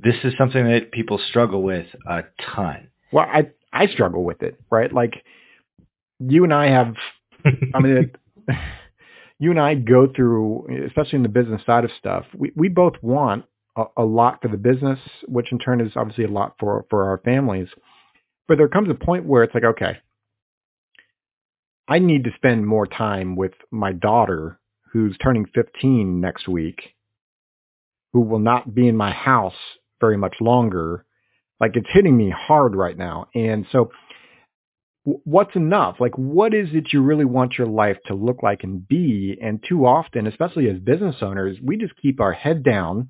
This 0.00 0.14
is 0.24 0.32
something 0.38 0.64
that 0.64 0.90
people 0.92 1.20
struggle 1.28 1.62
with 1.62 1.86
a 2.08 2.22
ton. 2.54 2.88
Well, 3.12 3.26
I, 3.28 3.50
I 3.72 3.86
struggle 3.88 4.24
with 4.24 4.42
it, 4.42 4.58
right? 4.70 4.92
Like 4.92 5.22
you 6.18 6.44
and 6.44 6.54
I 6.54 6.70
have, 6.70 6.94
I 7.74 7.80
mean, 7.80 8.10
you 9.38 9.50
and 9.50 9.60
I 9.60 9.74
go 9.74 10.08
through, 10.14 10.66
especially 10.86 11.16
in 11.16 11.22
the 11.22 11.28
business 11.28 11.62
side 11.64 11.84
of 11.84 11.90
stuff, 11.98 12.24
we, 12.36 12.52
we 12.56 12.68
both 12.68 12.94
want 13.02 13.44
a, 13.76 13.84
a 13.98 14.04
lot 14.04 14.42
for 14.42 14.48
the 14.48 14.56
business, 14.56 14.98
which 15.26 15.52
in 15.52 15.58
turn 15.58 15.80
is 15.80 15.92
obviously 15.96 16.24
a 16.24 16.30
lot 16.30 16.56
for, 16.58 16.84
for 16.90 17.04
our 17.04 17.18
families. 17.18 17.68
But 18.48 18.58
there 18.58 18.68
comes 18.68 18.90
a 18.90 18.94
point 18.94 19.26
where 19.26 19.44
it's 19.44 19.54
like, 19.54 19.64
okay, 19.64 19.98
I 21.86 22.00
need 22.00 22.24
to 22.24 22.30
spend 22.36 22.66
more 22.66 22.86
time 22.86 23.36
with 23.36 23.52
my 23.70 23.92
daughter 23.92 24.58
who's 24.92 25.16
turning 25.22 25.46
15 25.54 26.20
next 26.20 26.48
week, 26.48 26.80
who 28.12 28.20
will 28.22 28.38
not 28.40 28.74
be 28.74 28.88
in 28.88 28.96
my 28.96 29.12
house 29.12 29.54
very 30.00 30.16
much 30.16 30.34
longer. 30.40 31.04
Like 31.60 31.72
it's 31.76 31.88
hitting 31.92 32.16
me 32.16 32.32
hard 32.36 32.74
right 32.74 32.96
now. 32.96 33.28
And 33.34 33.66
so 33.70 33.90
what's 35.24 35.54
enough? 35.56 35.96
Like, 36.00 36.16
what 36.16 36.54
is 36.54 36.68
it 36.72 36.92
you 36.92 37.02
really 37.02 37.24
want 37.24 37.58
your 37.58 37.66
life 37.66 37.96
to 38.06 38.14
look 38.14 38.42
like 38.42 38.62
and 38.62 38.86
be? 38.86 39.36
And 39.40 39.62
too 39.66 39.86
often, 39.86 40.26
especially 40.26 40.68
as 40.68 40.78
business 40.78 41.16
owners, 41.22 41.56
we 41.62 41.76
just 41.76 41.94
keep 42.00 42.20
our 42.20 42.32
head 42.32 42.62
down 42.62 43.08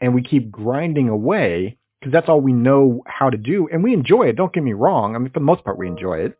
and 0.00 0.14
we 0.14 0.22
keep 0.22 0.50
grinding 0.50 1.08
away 1.08 1.78
because 2.00 2.12
that's 2.12 2.28
all 2.28 2.40
we 2.40 2.52
know 2.52 3.02
how 3.06 3.30
to 3.30 3.36
do. 3.36 3.68
And 3.70 3.82
we 3.82 3.92
enjoy 3.92 4.28
it. 4.28 4.36
Don't 4.36 4.52
get 4.52 4.62
me 4.62 4.72
wrong. 4.72 5.14
I 5.14 5.18
mean, 5.18 5.30
for 5.30 5.40
the 5.40 5.44
most 5.44 5.64
part, 5.64 5.78
we 5.78 5.88
enjoy 5.88 6.18
it. 6.20 6.38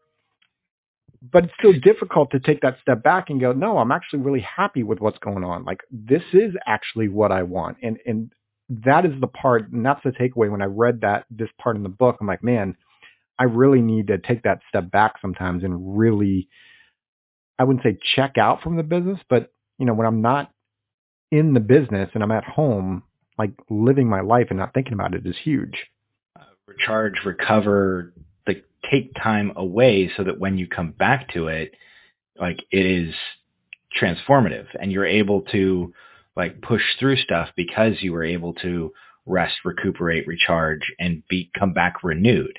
But 1.21 1.45
it's 1.45 1.55
still 1.59 1.73
difficult 1.73 2.31
to 2.31 2.39
take 2.39 2.61
that 2.61 2.79
step 2.81 3.03
back 3.03 3.29
and 3.29 3.41
go, 3.41 3.53
no, 3.53 3.79
I'm 3.79 3.91
actually 3.91 4.21
really 4.21 4.47
happy 4.57 4.85
with 4.85 5.01
what's 5.01 5.19
going 5.19 5.43
on. 5.43 5.65
Like, 5.65 5.81
this 5.91 6.23
is 6.33 6.55
actually 6.65 7.09
what 7.09 7.33
I 7.33 7.43
want. 7.43 7.79
And, 7.83 7.99
and 8.07 8.33
that 8.69 9.05
is 9.05 9.21
the 9.21 9.27
part, 9.27 9.73
and 9.73 9.85
that's 9.85 10.03
the 10.05 10.11
takeaway 10.11 10.49
when 10.49 10.63
I 10.63 10.67
read 10.67 11.01
that, 11.01 11.25
this 11.29 11.49
part 11.61 11.75
in 11.75 11.83
the 11.83 11.89
book. 11.89 12.19
I'm 12.21 12.29
like, 12.29 12.45
man, 12.45 12.77
I 13.39 13.45
really 13.45 13.81
need 13.81 14.09
to 14.09 14.19
take 14.19 14.43
that 14.43 14.61
step 14.69 14.91
back 14.91 15.15
sometimes 15.21 15.65
and 15.65 15.99
really, 15.99 16.49
I 17.59 17.65
wouldn't 17.65 17.85
say 17.85 17.99
check 18.15 18.39
out 18.39 18.63
from 18.63 18.77
the 18.77 18.83
business, 18.83 19.21
but 19.29 19.53
you 19.79 19.87
know, 19.87 19.95
when 19.95 20.07
I'm 20.07 20.23
not 20.23 20.51
in 21.31 21.55
the 21.55 21.61
business 21.61 22.11
and 22.15 22.23
I'm 22.23 22.33
at 22.33 22.45
home, 22.45 23.03
like 23.39 23.53
living 23.71 24.09
my 24.09 24.21
life 24.21 24.47
and 24.51 24.59
not 24.59 24.75
thinking 24.75 24.95
about 24.95 25.15
it 25.15 25.25
is 25.25 25.37
huge. 25.43 25.87
Uh, 26.39 26.45
recharge, 26.67 27.25
recover, 27.25 28.13
like 28.47 28.65
take 28.91 29.15
time 29.15 29.53
away 29.57 30.11
so 30.17 30.25
that 30.25 30.41
when 30.41 30.59
you 30.59 30.67
come 30.67 30.91
back 30.91 31.33
to 31.35 31.49
it, 31.49 31.75
like 32.41 32.65
it 32.71 32.87
is 32.87 33.15
transformative 34.01 34.67
and 34.81 34.93
you're 34.93 35.07
able 35.07 35.43
to 35.43 35.93
like 36.37 36.61
push 36.61 36.83
through 36.99 37.17
stuff 37.17 37.49
because 37.57 37.95
you 38.01 38.13
were 38.13 38.25
able 38.25 38.55
to 38.55 38.93
rest, 39.27 39.57
recuperate, 39.65 40.27
recharge, 40.27 40.93
and 40.99 41.23
be 41.29 41.51
come 41.59 41.73
back 41.73 42.03
renewed. 42.03 42.59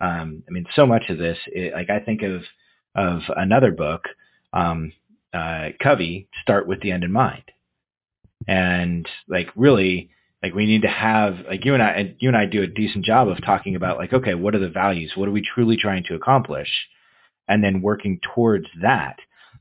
Um, 0.00 0.42
I 0.48 0.50
mean, 0.50 0.66
so 0.74 0.86
much 0.86 1.04
of 1.08 1.18
this, 1.18 1.38
it, 1.46 1.72
like 1.72 1.90
I 1.90 2.00
think 2.00 2.22
of 2.22 2.42
of 2.94 3.20
another 3.36 3.72
book, 3.72 4.04
um, 4.52 4.92
uh, 5.32 5.68
Covey, 5.82 6.28
start 6.42 6.66
with 6.66 6.80
the 6.80 6.92
end 6.92 7.04
in 7.04 7.12
mind, 7.12 7.44
and 8.48 9.06
like 9.28 9.48
really, 9.56 10.10
like 10.42 10.54
we 10.54 10.66
need 10.66 10.82
to 10.82 10.88
have 10.88 11.36
like 11.48 11.64
you 11.64 11.74
and 11.74 11.82
I, 11.82 12.14
you 12.18 12.28
and 12.28 12.36
I 12.36 12.46
do 12.46 12.62
a 12.62 12.66
decent 12.66 13.04
job 13.04 13.28
of 13.28 13.44
talking 13.44 13.76
about 13.76 13.98
like, 13.98 14.12
okay, 14.12 14.34
what 14.34 14.54
are 14.54 14.60
the 14.60 14.68
values? 14.68 15.12
What 15.14 15.28
are 15.28 15.32
we 15.32 15.42
truly 15.42 15.76
trying 15.76 16.04
to 16.04 16.14
accomplish? 16.14 16.68
And 17.48 17.62
then 17.62 17.80
working 17.82 18.20
towards 18.34 18.66
that. 18.82 19.16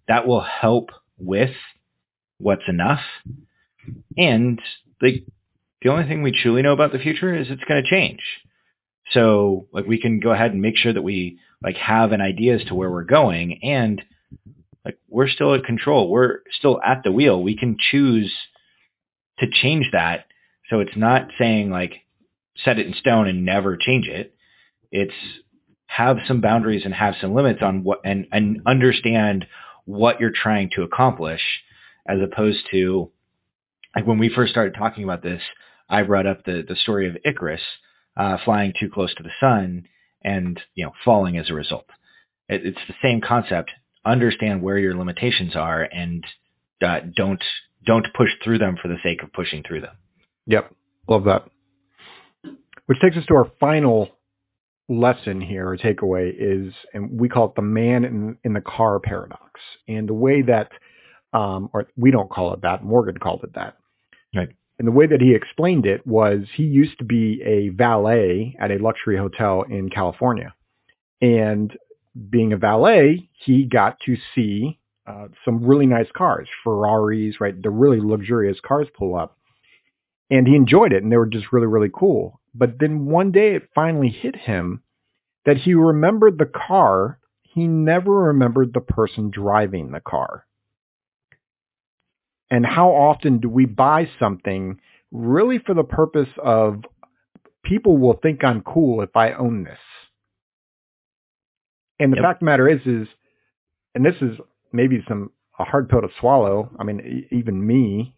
That 0.07 0.27
will 0.27 0.41
help 0.41 0.89
with 1.17 1.55
what's 2.37 2.67
enough. 2.67 3.01
And 4.17 4.61
like 5.01 5.23
the 5.81 5.89
only 5.89 6.07
thing 6.07 6.23
we 6.23 6.31
truly 6.31 6.61
know 6.61 6.73
about 6.73 6.91
the 6.91 6.99
future 6.99 7.35
is 7.35 7.47
it's 7.49 7.63
going 7.63 7.83
to 7.83 7.89
change. 7.89 8.21
So 9.11 9.67
like 9.71 9.85
we 9.85 9.99
can 9.99 10.19
go 10.19 10.31
ahead 10.31 10.51
and 10.51 10.61
make 10.61 10.77
sure 10.77 10.93
that 10.93 11.01
we 11.01 11.39
like 11.63 11.77
have 11.77 12.11
an 12.11 12.21
idea 12.21 12.55
as 12.55 12.65
to 12.65 12.75
where 12.75 12.91
we're 12.91 13.03
going 13.03 13.59
and 13.63 14.01
like 14.83 14.97
we're 15.09 15.27
still 15.27 15.53
at 15.53 15.63
control. 15.63 16.09
We're 16.09 16.39
still 16.51 16.79
at 16.81 17.01
the 17.03 17.11
wheel. 17.11 17.41
We 17.41 17.57
can 17.57 17.77
choose 17.79 18.33
to 19.39 19.47
change 19.49 19.89
that. 19.91 20.25
So 20.69 20.79
it's 20.79 20.95
not 20.95 21.29
saying 21.37 21.69
like 21.69 21.93
set 22.63 22.79
it 22.79 22.87
in 22.87 22.93
stone 22.93 23.27
and 23.27 23.45
never 23.45 23.77
change 23.77 24.07
it. 24.07 24.35
It's 24.91 25.13
have 25.87 26.17
some 26.27 26.41
boundaries 26.41 26.83
and 26.85 26.93
have 26.93 27.15
some 27.21 27.33
limits 27.33 27.61
on 27.61 27.83
what 27.83 28.01
and, 28.03 28.27
and 28.31 28.61
understand 28.65 29.45
what 29.85 30.19
you're 30.19 30.31
trying 30.31 30.69
to 30.75 30.83
accomplish 30.83 31.41
as 32.07 32.19
opposed 32.21 32.59
to 32.71 33.11
like 33.95 34.05
when 34.05 34.17
we 34.17 34.33
first 34.33 34.51
started 34.51 34.75
talking 34.75 35.03
about 35.03 35.23
this, 35.23 35.41
I 35.89 36.03
brought 36.03 36.27
up 36.27 36.43
the, 36.43 36.63
the 36.67 36.75
story 36.75 37.07
of 37.07 37.17
Icarus 37.23 37.61
uh, 38.17 38.37
flying 38.43 38.73
too 38.79 38.89
close 38.89 39.13
to 39.15 39.23
the 39.23 39.31
sun 39.39 39.87
and 40.23 40.59
you 40.75 40.85
know 40.85 40.91
falling 41.03 41.37
as 41.37 41.49
a 41.49 41.53
result. 41.53 41.85
It, 42.47 42.65
it's 42.65 42.87
the 42.87 42.95
same 43.01 43.21
concept. 43.21 43.71
Understand 44.05 44.61
where 44.61 44.77
your 44.77 44.95
limitations 44.95 45.55
are 45.55 45.81
and 45.81 46.23
uh, 46.81 46.99
don't 47.15 47.43
don't 47.85 48.07
push 48.15 48.29
through 48.43 48.57
them 48.57 48.77
for 48.81 48.87
the 48.87 48.97
sake 49.03 49.23
of 49.23 49.31
pushing 49.33 49.63
through 49.63 49.81
them. 49.81 49.95
Yep. 50.47 50.73
Love 51.07 51.25
that. 51.25 51.45
Which 52.87 52.99
takes 53.01 53.17
us 53.17 53.25
to 53.27 53.35
our 53.35 53.51
final 53.59 54.09
lesson 54.87 55.41
here 55.41 55.67
or 55.67 55.77
takeaway 55.77 56.33
is, 56.37 56.73
and 56.93 57.19
we 57.19 57.29
call 57.29 57.47
it 57.49 57.55
the 57.55 57.61
man 57.61 58.05
in, 58.05 58.37
in 58.43 58.53
the 58.53 58.61
car 58.61 58.99
paradox. 58.99 59.59
And 59.87 60.07
the 60.07 60.13
way 60.13 60.43
that, 60.43 60.69
um, 61.33 61.69
or 61.73 61.87
we 61.95 62.11
don't 62.11 62.29
call 62.29 62.53
it 62.53 62.61
that, 62.61 62.83
Morgan 62.83 63.17
called 63.17 63.43
it 63.43 63.55
that. 63.55 63.77
Right. 64.35 64.49
And 64.77 64.87
the 64.87 64.91
way 64.91 65.07
that 65.07 65.21
he 65.21 65.33
explained 65.33 65.85
it 65.85 66.05
was 66.05 66.41
he 66.55 66.63
used 66.63 66.97
to 66.99 67.05
be 67.05 67.41
a 67.43 67.69
valet 67.69 68.55
at 68.59 68.71
a 68.71 68.77
luxury 68.77 69.17
hotel 69.17 69.63
in 69.63 69.89
California. 69.89 70.53
And 71.21 71.75
being 72.29 72.51
a 72.51 72.57
valet, 72.57 73.29
he 73.33 73.65
got 73.65 73.99
to 74.05 74.17
see 74.33 74.79
uh, 75.07 75.27
some 75.45 75.63
really 75.63 75.85
nice 75.85 76.09
cars, 76.15 76.49
Ferraris, 76.63 77.39
right? 77.39 77.61
The 77.61 77.69
really 77.69 77.99
luxurious 78.01 78.57
cars 78.65 78.87
pull 78.97 79.15
up. 79.15 79.37
And 80.29 80.47
he 80.47 80.55
enjoyed 80.55 80.91
it 80.91 81.03
and 81.03 81.11
they 81.11 81.17
were 81.17 81.27
just 81.27 81.53
really, 81.53 81.67
really 81.67 81.91
cool. 81.93 82.41
But 82.53 82.79
then 82.79 83.05
one 83.05 83.31
day 83.31 83.55
it 83.55 83.69
finally 83.75 84.09
hit 84.09 84.35
him 84.35 84.81
that 85.45 85.57
he 85.57 85.73
remembered 85.73 86.37
the 86.37 86.45
car. 86.45 87.19
He 87.43 87.67
never 87.67 88.11
remembered 88.11 88.73
the 88.73 88.81
person 88.81 89.29
driving 89.29 89.91
the 89.91 90.01
car. 90.01 90.45
And 92.55 92.65
how 92.65 92.91
often 92.91 93.39
do 93.39 93.49
we 93.49 93.65
buy 93.65 94.07
something 94.17 94.79
really 95.11 95.59
for 95.59 95.73
the 95.73 95.83
purpose 95.83 96.29
of 96.41 96.85
people 97.65 97.97
will 97.97 98.17
think 98.23 98.45
I'm 98.45 98.61
cool 98.61 99.01
if 99.01 99.13
I 99.13 99.33
own 99.33 99.65
this? 99.65 99.77
And 101.99 102.13
the 102.13 102.15
yep. 102.15 102.23
fact 102.23 102.35
of 102.37 102.39
the 102.39 102.45
matter 102.45 102.69
is, 102.69 102.79
is, 102.85 103.09
and 103.93 104.05
this 104.05 104.15
is 104.21 104.37
maybe 104.71 105.03
some 105.05 105.31
a 105.59 105.65
hard 105.65 105.89
pill 105.89 105.99
to 105.99 106.07
swallow. 106.21 106.71
I 106.79 106.85
mean, 106.85 107.27
even 107.29 107.67
me, 107.67 108.15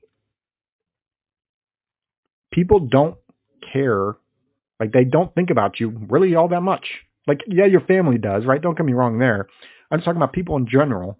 people 2.53 2.81
don't 2.81 3.17
care. 3.73 4.17
Like 4.79 4.91
they 4.91 5.03
don't 5.03 5.33
think 5.33 5.49
about 5.49 5.79
you 5.79 5.97
really 6.11 6.35
all 6.35 6.49
that 6.49 6.61
much. 6.61 6.85
Like, 7.25 7.39
yeah, 7.47 7.65
your 7.65 7.81
family 7.81 8.19
does, 8.19 8.45
right? 8.45 8.61
Don't 8.61 8.77
get 8.77 8.85
me 8.85 8.93
wrong 8.93 9.17
there. 9.17 9.47
I'm 9.89 9.97
just 9.97 10.05
talking 10.05 10.21
about 10.21 10.33
people 10.33 10.57
in 10.57 10.67
general. 10.67 11.17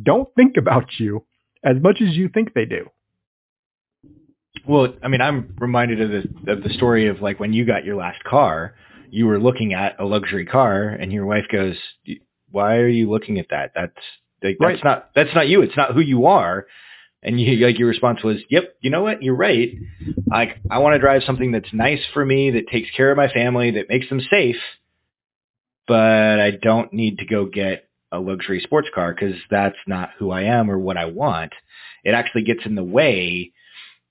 Don't 0.00 0.32
think 0.36 0.56
about 0.56 0.90
you 1.00 1.24
as 1.66 1.76
much 1.82 2.00
as 2.00 2.14
you 2.14 2.28
think 2.32 2.54
they 2.54 2.64
do. 2.64 2.88
Well, 4.66 4.94
I 5.02 5.08
mean, 5.08 5.20
I'm 5.20 5.54
reminded 5.58 6.00
of 6.00 6.10
the 6.10 6.52
of 6.52 6.62
the 6.62 6.70
story 6.70 7.08
of 7.08 7.20
like 7.20 7.38
when 7.38 7.52
you 7.52 7.66
got 7.66 7.84
your 7.84 7.96
last 7.96 8.22
car, 8.24 8.74
you 9.10 9.26
were 9.26 9.38
looking 9.38 9.74
at 9.74 10.00
a 10.00 10.04
luxury 10.04 10.46
car, 10.46 10.88
and 10.88 11.12
your 11.12 11.26
wife 11.26 11.44
goes, 11.52 11.76
"Why 12.50 12.76
are 12.76 12.88
you 12.88 13.10
looking 13.10 13.38
at 13.38 13.48
that? 13.50 13.72
That's 13.74 13.92
like, 14.42 14.56
right. 14.60 14.72
that's 14.72 14.84
not 14.84 15.10
that's 15.14 15.34
not 15.34 15.48
you. 15.48 15.62
It's 15.62 15.76
not 15.76 15.92
who 15.92 16.00
you 16.00 16.26
are." 16.26 16.66
And 17.22 17.40
you 17.40 17.66
like 17.66 17.78
your 17.78 17.88
response 17.88 18.22
was, 18.22 18.38
"Yep, 18.48 18.76
you 18.80 18.90
know 18.90 19.02
what? 19.02 19.22
You're 19.22 19.36
right. 19.36 19.70
Like 20.30 20.58
I 20.70 20.78
want 20.78 20.94
to 20.94 21.00
drive 21.00 21.22
something 21.24 21.52
that's 21.52 21.72
nice 21.72 22.00
for 22.14 22.24
me, 22.24 22.52
that 22.52 22.68
takes 22.68 22.90
care 22.96 23.10
of 23.10 23.16
my 23.16 23.28
family, 23.28 23.72
that 23.72 23.88
makes 23.88 24.08
them 24.08 24.20
safe, 24.20 24.60
but 25.86 26.40
I 26.40 26.52
don't 26.52 26.92
need 26.92 27.18
to 27.18 27.26
go 27.26 27.46
get 27.46 27.85
a 28.12 28.18
luxury 28.18 28.60
sports 28.60 28.88
car 28.94 29.14
because 29.14 29.36
that's 29.50 29.76
not 29.86 30.10
who 30.18 30.30
I 30.30 30.42
am 30.42 30.70
or 30.70 30.78
what 30.78 30.96
I 30.96 31.06
want. 31.06 31.52
It 32.04 32.12
actually 32.12 32.42
gets 32.42 32.64
in 32.64 32.74
the 32.74 32.84
way 32.84 33.52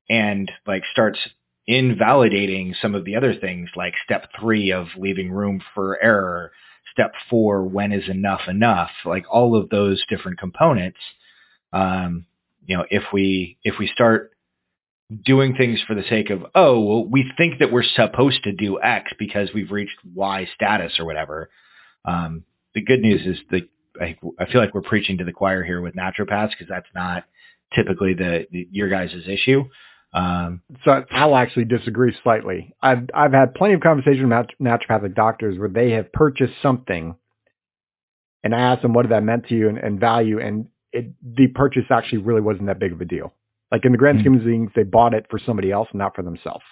and 0.10 0.52
like 0.68 0.84
starts 0.92 1.20
invalidating 1.68 2.76
some 2.80 2.94
of 2.94 3.06
the 3.06 3.16
other 3.16 3.34
things 3.34 3.70
like 3.76 3.94
step 4.04 4.30
three 4.40 4.72
of 4.72 4.88
leaving 4.98 5.32
room 5.32 5.62
for 5.74 6.02
error, 6.02 6.52
step 6.92 7.14
four, 7.30 7.64
when 7.64 7.92
is 7.92 8.08
enough 8.08 8.42
enough, 8.48 8.92
like 9.06 9.26
all 9.30 9.56
of 9.56 9.70
those 9.70 10.04
different 10.08 10.38
components. 10.38 11.00
Um, 11.74 12.26
you 12.66 12.78
know, 12.78 12.86
if 12.90 13.04
we, 13.12 13.58
if 13.64 13.76
we 13.80 13.88
start 13.88 14.32
doing 15.24 15.56
things 15.56 15.80
for 15.88 15.96
the 15.96 16.04
sake 16.10 16.30
of, 16.30 16.46
oh, 16.56 16.80
well, 16.80 17.06
we 17.06 17.32
think 17.38 17.60
that 17.60 17.72
we're 17.72 17.84
supposed 17.84 18.44
to 18.44 18.52
do 18.52 18.82
X 18.82 19.12
because 19.18 19.50
we've 19.54 19.72
reached 19.72 19.98
Y 20.14 20.48
status 20.56 20.94
or 21.00 21.06
whatever. 21.06 21.50
Um, 22.06 22.44
the 22.74 22.82
good 22.82 23.02
news 23.02 23.26
is 23.26 23.38
that 23.52 23.68
I, 24.02 24.18
I 24.40 24.46
feel 24.52 24.62
like 24.62 24.74
we're 24.74 24.82
preaching 24.82 25.18
to 25.20 25.24
the 25.24 25.32
choir 25.32 25.64
here 25.64 25.82
with 25.82 25.96
naturopaths 25.96 26.52
because 26.52 26.68
that's 26.70 26.88
not 26.94 27.24
typically 27.74 28.14
the, 28.14 28.48
the 28.52 28.68
your 28.72 28.90
guys' 28.90 29.14
issue. 29.28 29.66
Um, 30.14 30.62
so 30.86 31.04
I'll 31.12 31.36
actually 31.36 31.66
disagree 31.66 32.16
slightly. 32.24 32.74
I've 32.82 33.10
I've 33.14 33.34
had 33.34 33.54
plenty 33.54 33.74
of 33.74 33.82
conversations 33.82 34.30
with 34.30 34.48
naturopathic 34.62 35.14
doctors 35.14 35.60
where 35.60 35.70
they 35.70 35.92
have 35.92 36.12
purchased 36.14 36.54
something, 36.62 37.16
and 38.44 38.56
I 38.56 38.60
asked 38.60 38.82
them 38.82 38.94
what 38.94 39.04
did 39.04 39.12
that 39.12 39.24
meant 39.24 39.48
to 39.48 39.56
you 39.56 39.68
and, 39.68 39.78
and 39.78 40.00
value, 40.00 40.40
and 40.40 40.68
it, 40.94 41.08
the 41.22 41.48
purchase 41.48 41.84
actually 41.90 42.20
really 42.20 42.42
wasn't 42.42 42.68
that 42.68 42.80
big 42.80 42.94
of 42.94 43.02
a 43.02 43.06
deal. 43.06 43.34
Like 43.72 43.84
in 43.84 43.92
the 43.92 43.98
grand 43.98 44.20
mm-hmm. 44.20 44.24
scheme 44.24 44.40
of 44.40 44.46
things, 44.46 44.72
they 44.76 44.84
bought 44.84 45.14
it 45.14 45.26
for 45.30 45.40
somebody 45.46 45.72
else, 45.72 45.90
not 45.94 46.16
for 46.16 46.22
themselves. 46.22 46.64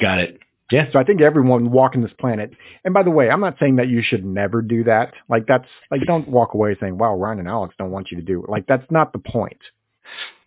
Got 0.00 0.20
it. 0.20 0.38
Yeah. 0.72 0.90
So 0.92 0.98
I 0.98 1.04
think 1.04 1.20
everyone 1.20 1.70
walking 1.70 2.02
this 2.02 2.12
planet, 2.18 2.52
and 2.84 2.94
by 2.94 3.02
the 3.02 3.10
way, 3.10 3.30
I'm 3.30 3.40
not 3.40 3.56
saying 3.60 3.76
that 3.76 3.88
you 3.88 4.02
should 4.02 4.24
never 4.24 4.62
do 4.62 4.84
that. 4.84 5.12
Like 5.28 5.46
that's 5.46 5.68
like 5.90 6.00
don't 6.06 6.28
walk 6.28 6.54
away 6.54 6.76
saying, 6.80 6.98
"Wow, 6.98 7.16
Ryan 7.16 7.40
and 7.40 7.48
Alex 7.48 7.74
don't 7.78 7.90
want 7.90 8.10
you 8.10 8.16
to 8.16 8.22
do 8.22 8.42
it." 8.42 8.50
Like 8.50 8.66
that's 8.66 8.90
not 8.90 9.12
the 9.12 9.18
point. 9.18 9.60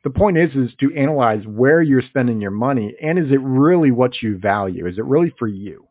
The 0.03 0.11
point 0.11 0.37
is 0.37 0.51
is 0.55 0.71
to 0.81 0.93
analyze 0.95 1.43
where 1.47 1.81
you're 1.81 2.03
spending 2.03 2.39
your 2.39 2.51
money 2.51 2.95
and 3.01 3.17
is 3.17 3.31
it 3.31 3.41
really 3.41 3.89
what 3.89 4.21
you 4.21 4.37
value? 4.37 4.85
Is 4.85 4.99
it 4.99 5.05
really 5.05 5.33
for 5.39 5.47
you? 5.47 5.87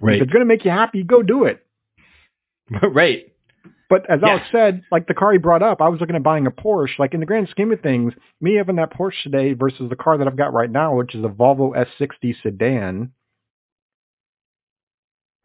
Right. 0.00 0.16
If 0.16 0.22
it's 0.22 0.32
going 0.32 0.40
to 0.40 0.46
make 0.46 0.64
you 0.64 0.72
happy, 0.72 1.04
go 1.04 1.22
do 1.22 1.44
it. 1.44 1.64
right. 2.82 3.32
But 3.88 4.10
as 4.10 4.18
yeah. 4.22 4.30
Alex 4.30 4.46
said, 4.50 4.82
like 4.90 5.06
the 5.06 5.14
car 5.14 5.32
he 5.32 5.38
brought 5.38 5.62
up, 5.62 5.80
I 5.80 5.88
was 5.88 6.00
looking 6.00 6.16
at 6.16 6.22
buying 6.24 6.46
a 6.46 6.50
Porsche. 6.50 6.98
Like 6.98 7.14
in 7.14 7.20
the 7.20 7.26
grand 7.26 7.48
scheme 7.48 7.72
of 7.72 7.80
things, 7.80 8.12
me 8.40 8.56
having 8.56 8.76
that 8.76 8.92
Porsche 8.92 9.22
today 9.22 9.52
versus 9.52 9.88
the 9.88 9.96
car 9.96 10.18
that 10.18 10.26
I've 10.26 10.36
got 10.36 10.52
right 10.52 10.70
now, 10.70 10.96
which 10.96 11.14
is 11.14 11.24
a 11.24 11.28
Volvo 11.28 11.72
S60 12.00 12.34
sedan, 12.42 13.12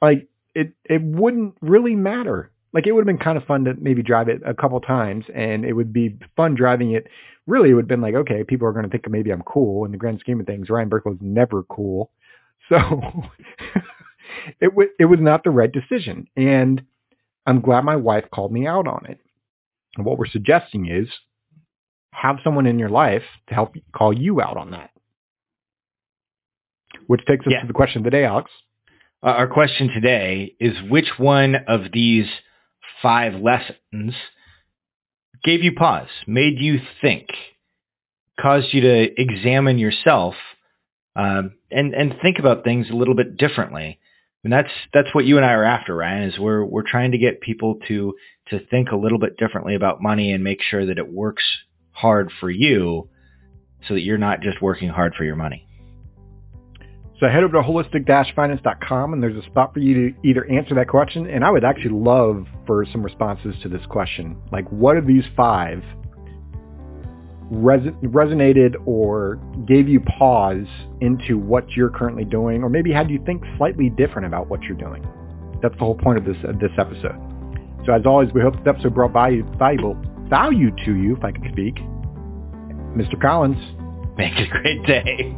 like 0.01 0.27
it 0.55 0.73
it 0.85 1.01
wouldn't 1.01 1.55
really 1.61 1.95
matter. 1.95 2.51
Like 2.73 2.87
it 2.87 2.93
would 2.93 3.01
have 3.01 3.17
been 3.17 3.23
kind 3.23 3.37
of 3.37 3.43
fun 3.45 3.65
to 3.65 3.73
maybe 3.79 4.01
drive 4.01 4.29
it 4.29 4.41
a 4.45 4.53
couple 4.53 4.79
times, 4.79 5.25
and 5.33 5.65
it 5.65 5.73
would 5.73 5.91
be 5.91 6.17
fun 6.35 6.55
driving 6.55 6.91
it. 6.91 7.07
Really, 7.47 7.71
it 7.71 7.73
would 7.73 7.83
have 7.83 7.89
been 7.89 8.01
like, 8.01 8.15
okay, 8.15 8.43
people 8.43 8.67
are 8.67 8.71
going 8.71 8.85
to 8.85 8.89
think 8.89 9.09
maybe 9.09 9.31
I'm 9.31 9.41
cool. 9.41 9.83
In 9.85 9.91
the 9.91 9.97
grand 9.97 10.19
scheme 10.19 10.39
of 10.39 10.45
things, 10.45 10.69
Ryan 10.69 10.89
Burke 10.89 11.05
was 11.05 11.17
never 11.19 11.63
cool, 11.63 12.11
so 12.69 12.77
it 14.61 14.73
was 14.73 14.87
it 14.99 15.05
was 15.05 15.19
not 15.19 15.43
the 15.43 15.49
right 15.49 15.71
decision. 15.71 16.27
And 16.35 16.83
I'm 17.45 17.61
glad 17.61 17.83
my 17.83 17.95
wife 17.95 18.25
called 18.33 18.51
me 18.51 18.67
out 18.67 18.87
on 18.87 19.05
it. 19.07 19.19
And 19.97 20.05
what 20.05 20.17
we're 20.17 20.27
suggesting 20.27 20.87
is 20.87 21.07
have 22.13 22.37
someone 22.43 22.67
in 22.67 22.79
your 22.79 22.89
life 22.89 23.23
to 23.47 23.53
help 23.53 23.75
call 23.93 24.13
you 24.13 24.41
out 24.41 24.57
on 24.57 24.71
that. 24.71 24.91
Which 27.07 27.25
takes 27.25 27.45
us 27.45 27.53
yeah. 27.53 27.61
to 27.61 27.67
the 27.67 27.73
question 27.73 27.99
of 27.99 28.03
the 28.05 28.11
day, 28.11 28.25
Alex. 28.25 28.51
Uh, 29.23 29.27
our 29.27 29.47
question 29.47 29.89
today 29.89 30.55
is 30.59 30.73
which 30.89 31.11
one 31.17 31.55
of 31.67 31.81
these 31.93 32.25
five 33.03 33.35
lessons 33.35 34.15
gave 35.43 35.63
you 35.63 35.73
pause, 35.73 36.07
made 36.25 36.57
you 36.57 36.79
think, 37.01 37.27
caused 38.39 38.73
you 38.73 38.81
to 38.81 39.21
examine 39.21 39.77
yourself 39.77 40.33
um, 41.15 41.53
and 41.69 41.93
and 41.93 42.15
think 42.21 42.39
about 42.39 42.63
things 42.63 42.89
a 42.89 42.95
little 42.95 43.13
bit 43.13 43.37
differently? 43.37 43.99
And 44.43 44.51
that's 44.51 44.71
that's 44.91 45.13
what 45.13 45.25
you 45.25 45.37
and 45.37 45.45
I 45.45 45.51
are 45.51 45.63
after, 45.65 45.95
Ryan. 45.95 46.29
Is 46.29 46.39
we're 46.39 46.65
we're 46.65 46.81
trying 46.81 47.11
to 47.11 47.19
get 47.19 47.41
people 47.41 47.77
to 47.89 48.15
to 48.47 48.65
think 48.71 48.89
a 48.89 48.95
little 48.97 49.19
bit 49.19 49.37
differently 49.37 49.75
about 49.75 50.01
money 50.01 50.31
and 50.31 50.43
make 50.43 50.63
sure 50.63 50.87
that 50.87 50.97
it 50.97 51.13
works 51.13 51.43
hard 51.91 52.31
for 52.39 52.49
you, 52.49 53.07
so 53.87 53.93
that 53.93 54.01
you're 54.01 54.17
not 54.17 54.41
just 54.41 54.63
working 54.63 54.89
hard 54.89 55.13
for 55.13 55.25
your 55.25 55.35
money. 55.35 55.67
So 57.21 57.27
head 57.27 57.43
over 57.43 57.53
to 57.53 57.61
holistic-finance.com 57.61 59.13
and 59.13 59.21
there's 59.21 59.37
a 59.37 59.45
spot 59.47 59.75
for 59.75 59.79
you 59.79 60.09
to 60.09 60.27
either 60.27 60.43
answer 60.49 60.73
that 60.73 60.87
question, 60.87 61.27
and 61.27 61.45
I 61.45 61.51
would 61.51 61.63
actually 61.63 61.91
love 61.91 62.47
for 62.65 62.83
some 62.91 63.03
responses 63.03 63.53
to 63.61 63.69
this 63.69 63.85
question. 63.89 64.41
Like, 64.51 64.67
what 64.71 64.97
of 64.97 65.05
these 65.05 65.23
five 65.37 65.83
res- 67.51 67.93
resonated 68.01 68.75
or 68.87 69.39
gave 69.67 69.87
you 69.87 69.99
pause 69.99 70.65
into 71.01 71.37
what 71.37 71.69
you're 71.73 71.91
currently 71.91 72.25
doing, 72.25 72.63
or 72.63 72.69
maybe 72.69 72.91
had 72.91 73.11
you 73.11 73.21
think 73.23 73.43
slightly 73.55 73.91
different 73.91 74.25
about 74.25 74.49
what 74.49 74.63
you're 74.63 74.75
doing? 74.75 75.05
That's 75.61 75.75
the 75.75 75.81
whole 75.81 75.93
point 75.93 76.17
of 76.17 76.25
this 76.25 76.37
this 76.59 76.71
episode. 76.79 77.19
So 77.85 77.93
as 77.93 78.01
always, 78.03 78.33
we 78.33 78.41
hope 78.41 78.55
this 78.55 78.63
episode 78.65 78.95
brought 78.95 79.13
value, 79.13 79.45
valuable 79.59 79.95
value 80.27 80.71
to 80.85 80.95
you, 80.95 81.15
if 81.15 81.23
I 81.23 81.31
can 81.31 81.43
speak. 81.51 81.75
Mr. 82.97 83.21
Collins. 83.21 83.57
Make 84.17 84.33
a 84.39 84.47
great 84.47 84.83
day. 84.87 85.37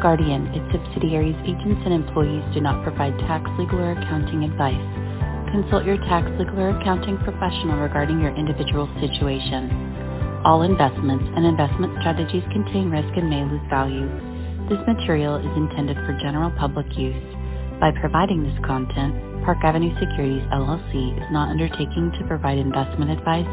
Guardian, 0.00 0.46
its 0.54 0.66
subsidiaries, 0.70 1.36
agents, 1.42 1.82
and 1.84 1.92
employees 1.92 2.44
do 2.54 2.60
not 2.60 2.82
provide 2.82 3.18
tax, 3.26 3.44
legal, 3.58 3.80
or 3.80 3.92
accounting 3.92 4.44
advice. 4.44 4.80
Consult 5.50 5.84
your 5.84 5.98
tax, 6.06 6.26
legal, 6.38 6.60
or 6.60 6.78
accounting 6.78 7.18
professional 7.26 7.78
regarding 7.80 8.20
your 8.20 8.34
individual 8.34 8.86
situation. 9.00 9.70
All 10.44 10.62
investments 10.62 11.26
and 11.34 11.44
investment 11.44 11.98
strategies 12.00 12.46
contain 12.52 12.90
risk 12.90 13.10
and 13.16 13.28
may 13.28 13.42
lose 13.42 13.64
value. 13.68 14.06
This 14.70 14.78
material 14.86 15.36
is 15.36 15.52
intended 15.56 15.96
for 16.06 16.14
general 16.22 16.52
public 16.54 16.86
use. 16.96 17.18
By 17.80 17.90
providing 17.98 18.44
this 18.44 18.58
content, 18.62 19.14
Park 19.44 19.58
Avenue 19.64 19.94
Securities 19.98 20.44
LLC 20.52 21.16
is 21.16 21.28
not 21.32 21.48
undertaking 21.48 22.12
to 22.18 22.26
provide 22.26 22.58
investment 22.58 23.10
advice 23.10 23.48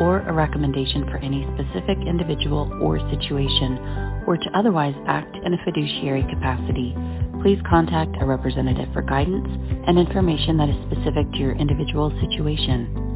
or 0.00 0.20
a 0.20 0.32
recommendation 0.32 1.04
for 1.10 1.18
any 1.18 1.46
specific 1.54 1.98
individual 2.06 2.70
or 2.82 2.98
situation, 3.10 3.78
or 4.26 4.36
to 4.36 4.50
otherwise 4.54 4.94
act 5.06 5.36
in 5.44 5.54
a 5.54 5.64
fiduciary 5.64 6.22
capacity. 6.30 6.94
Please 7.42 7.58
contact 7.68 8.16
a 8.20 8.26
representative 8.26 8.88
for 8.92 9.02
guidance 9.02 9.48
and 9.86 9.98
information 9.98 10.56
that 10.58 10.68
is 10.68 10.76
specific 10.90 11.30
to 11.32 11.38
your 11.38 11.52
individual 11.52 12.10
situation. 12.20 13.08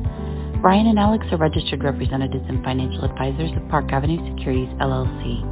Ryan 0.62 0.86
and 0.88 0.98
Alex 0.98 1.26
are 1.32 1.38
registered 1.38 1.82
representatives 1.82 2.44
and 2.48 2.62
financial 2.62 3.04
advisors 3.04 3.50
of 3.56 3.68
Park 3.68 3.92
Avenue 3.92 4.18
Securities 4.36 4.72
LLC, 4.80 5.42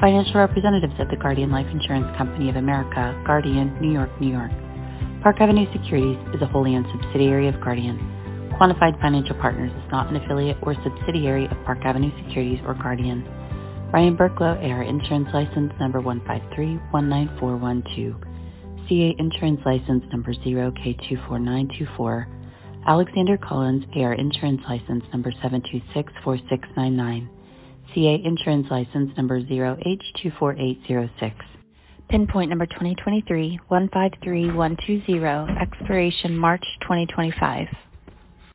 Financial 0.00 0.40
representatives 0.40 0.94
of 0.98 1.08
the 1.08 1.16
Guardian 1.16 1.52
Life 1.52 1.68
Insurance 1.70 2.08
Company 2.16 2.50
of 2.50 2.56
America, 2.56 3.14
Guardian, 3.24 3.78
New 3.80 3.92
York, 3.92 4.10
New 4.20 4.32
York. 4.32 4.50
Park 5.22 5.40
Avenue 5.40 5.72
Securities 5.72 6.18
is 6.34 6.42
a 6.42 6.46
wholly 6.46 6.74
owned 6.74 6.86
subsidiary 6.90 7.46
of 7.46 7.60
Guardian. 7.60 7.96
Quantified 8.60 9.00
Financial 9.00 9.36
Partners 9.36 9.70
is 9.70 9.90
not 9.92 10.10
an 10.10 10.16
affiliate 10.16 10.56
or 10.62 10.74
subsidiary 10.82 11.46
of 11.46 11.56
Park 11.64 11.78
Avenue 11.84 12.10
Securities 12.24 12.58
or 12.66 12.74
Guardian. 12.74 13.24
Ryan 13.92 14.16
Burklow, 14.16 14.58
AR 14.60 14.82
Insurance 14.82 15.28
License 15.32 15.72
Number 15.78 16.00
153-19412. 16.00 18.27
CA 18.88 19.14
Insurance 19.18 19.60
License 19.66 20.04
Number 20.10 20.32
0K24924, 20.32 22.26
Alexander 22.86 23.36
Collins, 23.36 23.84
AR 23.96 24.14
Insurance 24.14 24.62
License 24.66 25.04
Number 25.12 25.30
7264699, 25.32 27.28
CA 27.94 28.22
Insurance 28.24 28.66
License 28.70 29.14
Number 29.16 29.42
0H24806. 29.42 31.34
Pinpoint 32.08 32.48
number 32.48 32.64
2023 32.64 33.60
153120, 33.68 35.60
expiration 35.60 36.34
March 36.34 36.64
2025. 36.80 37.68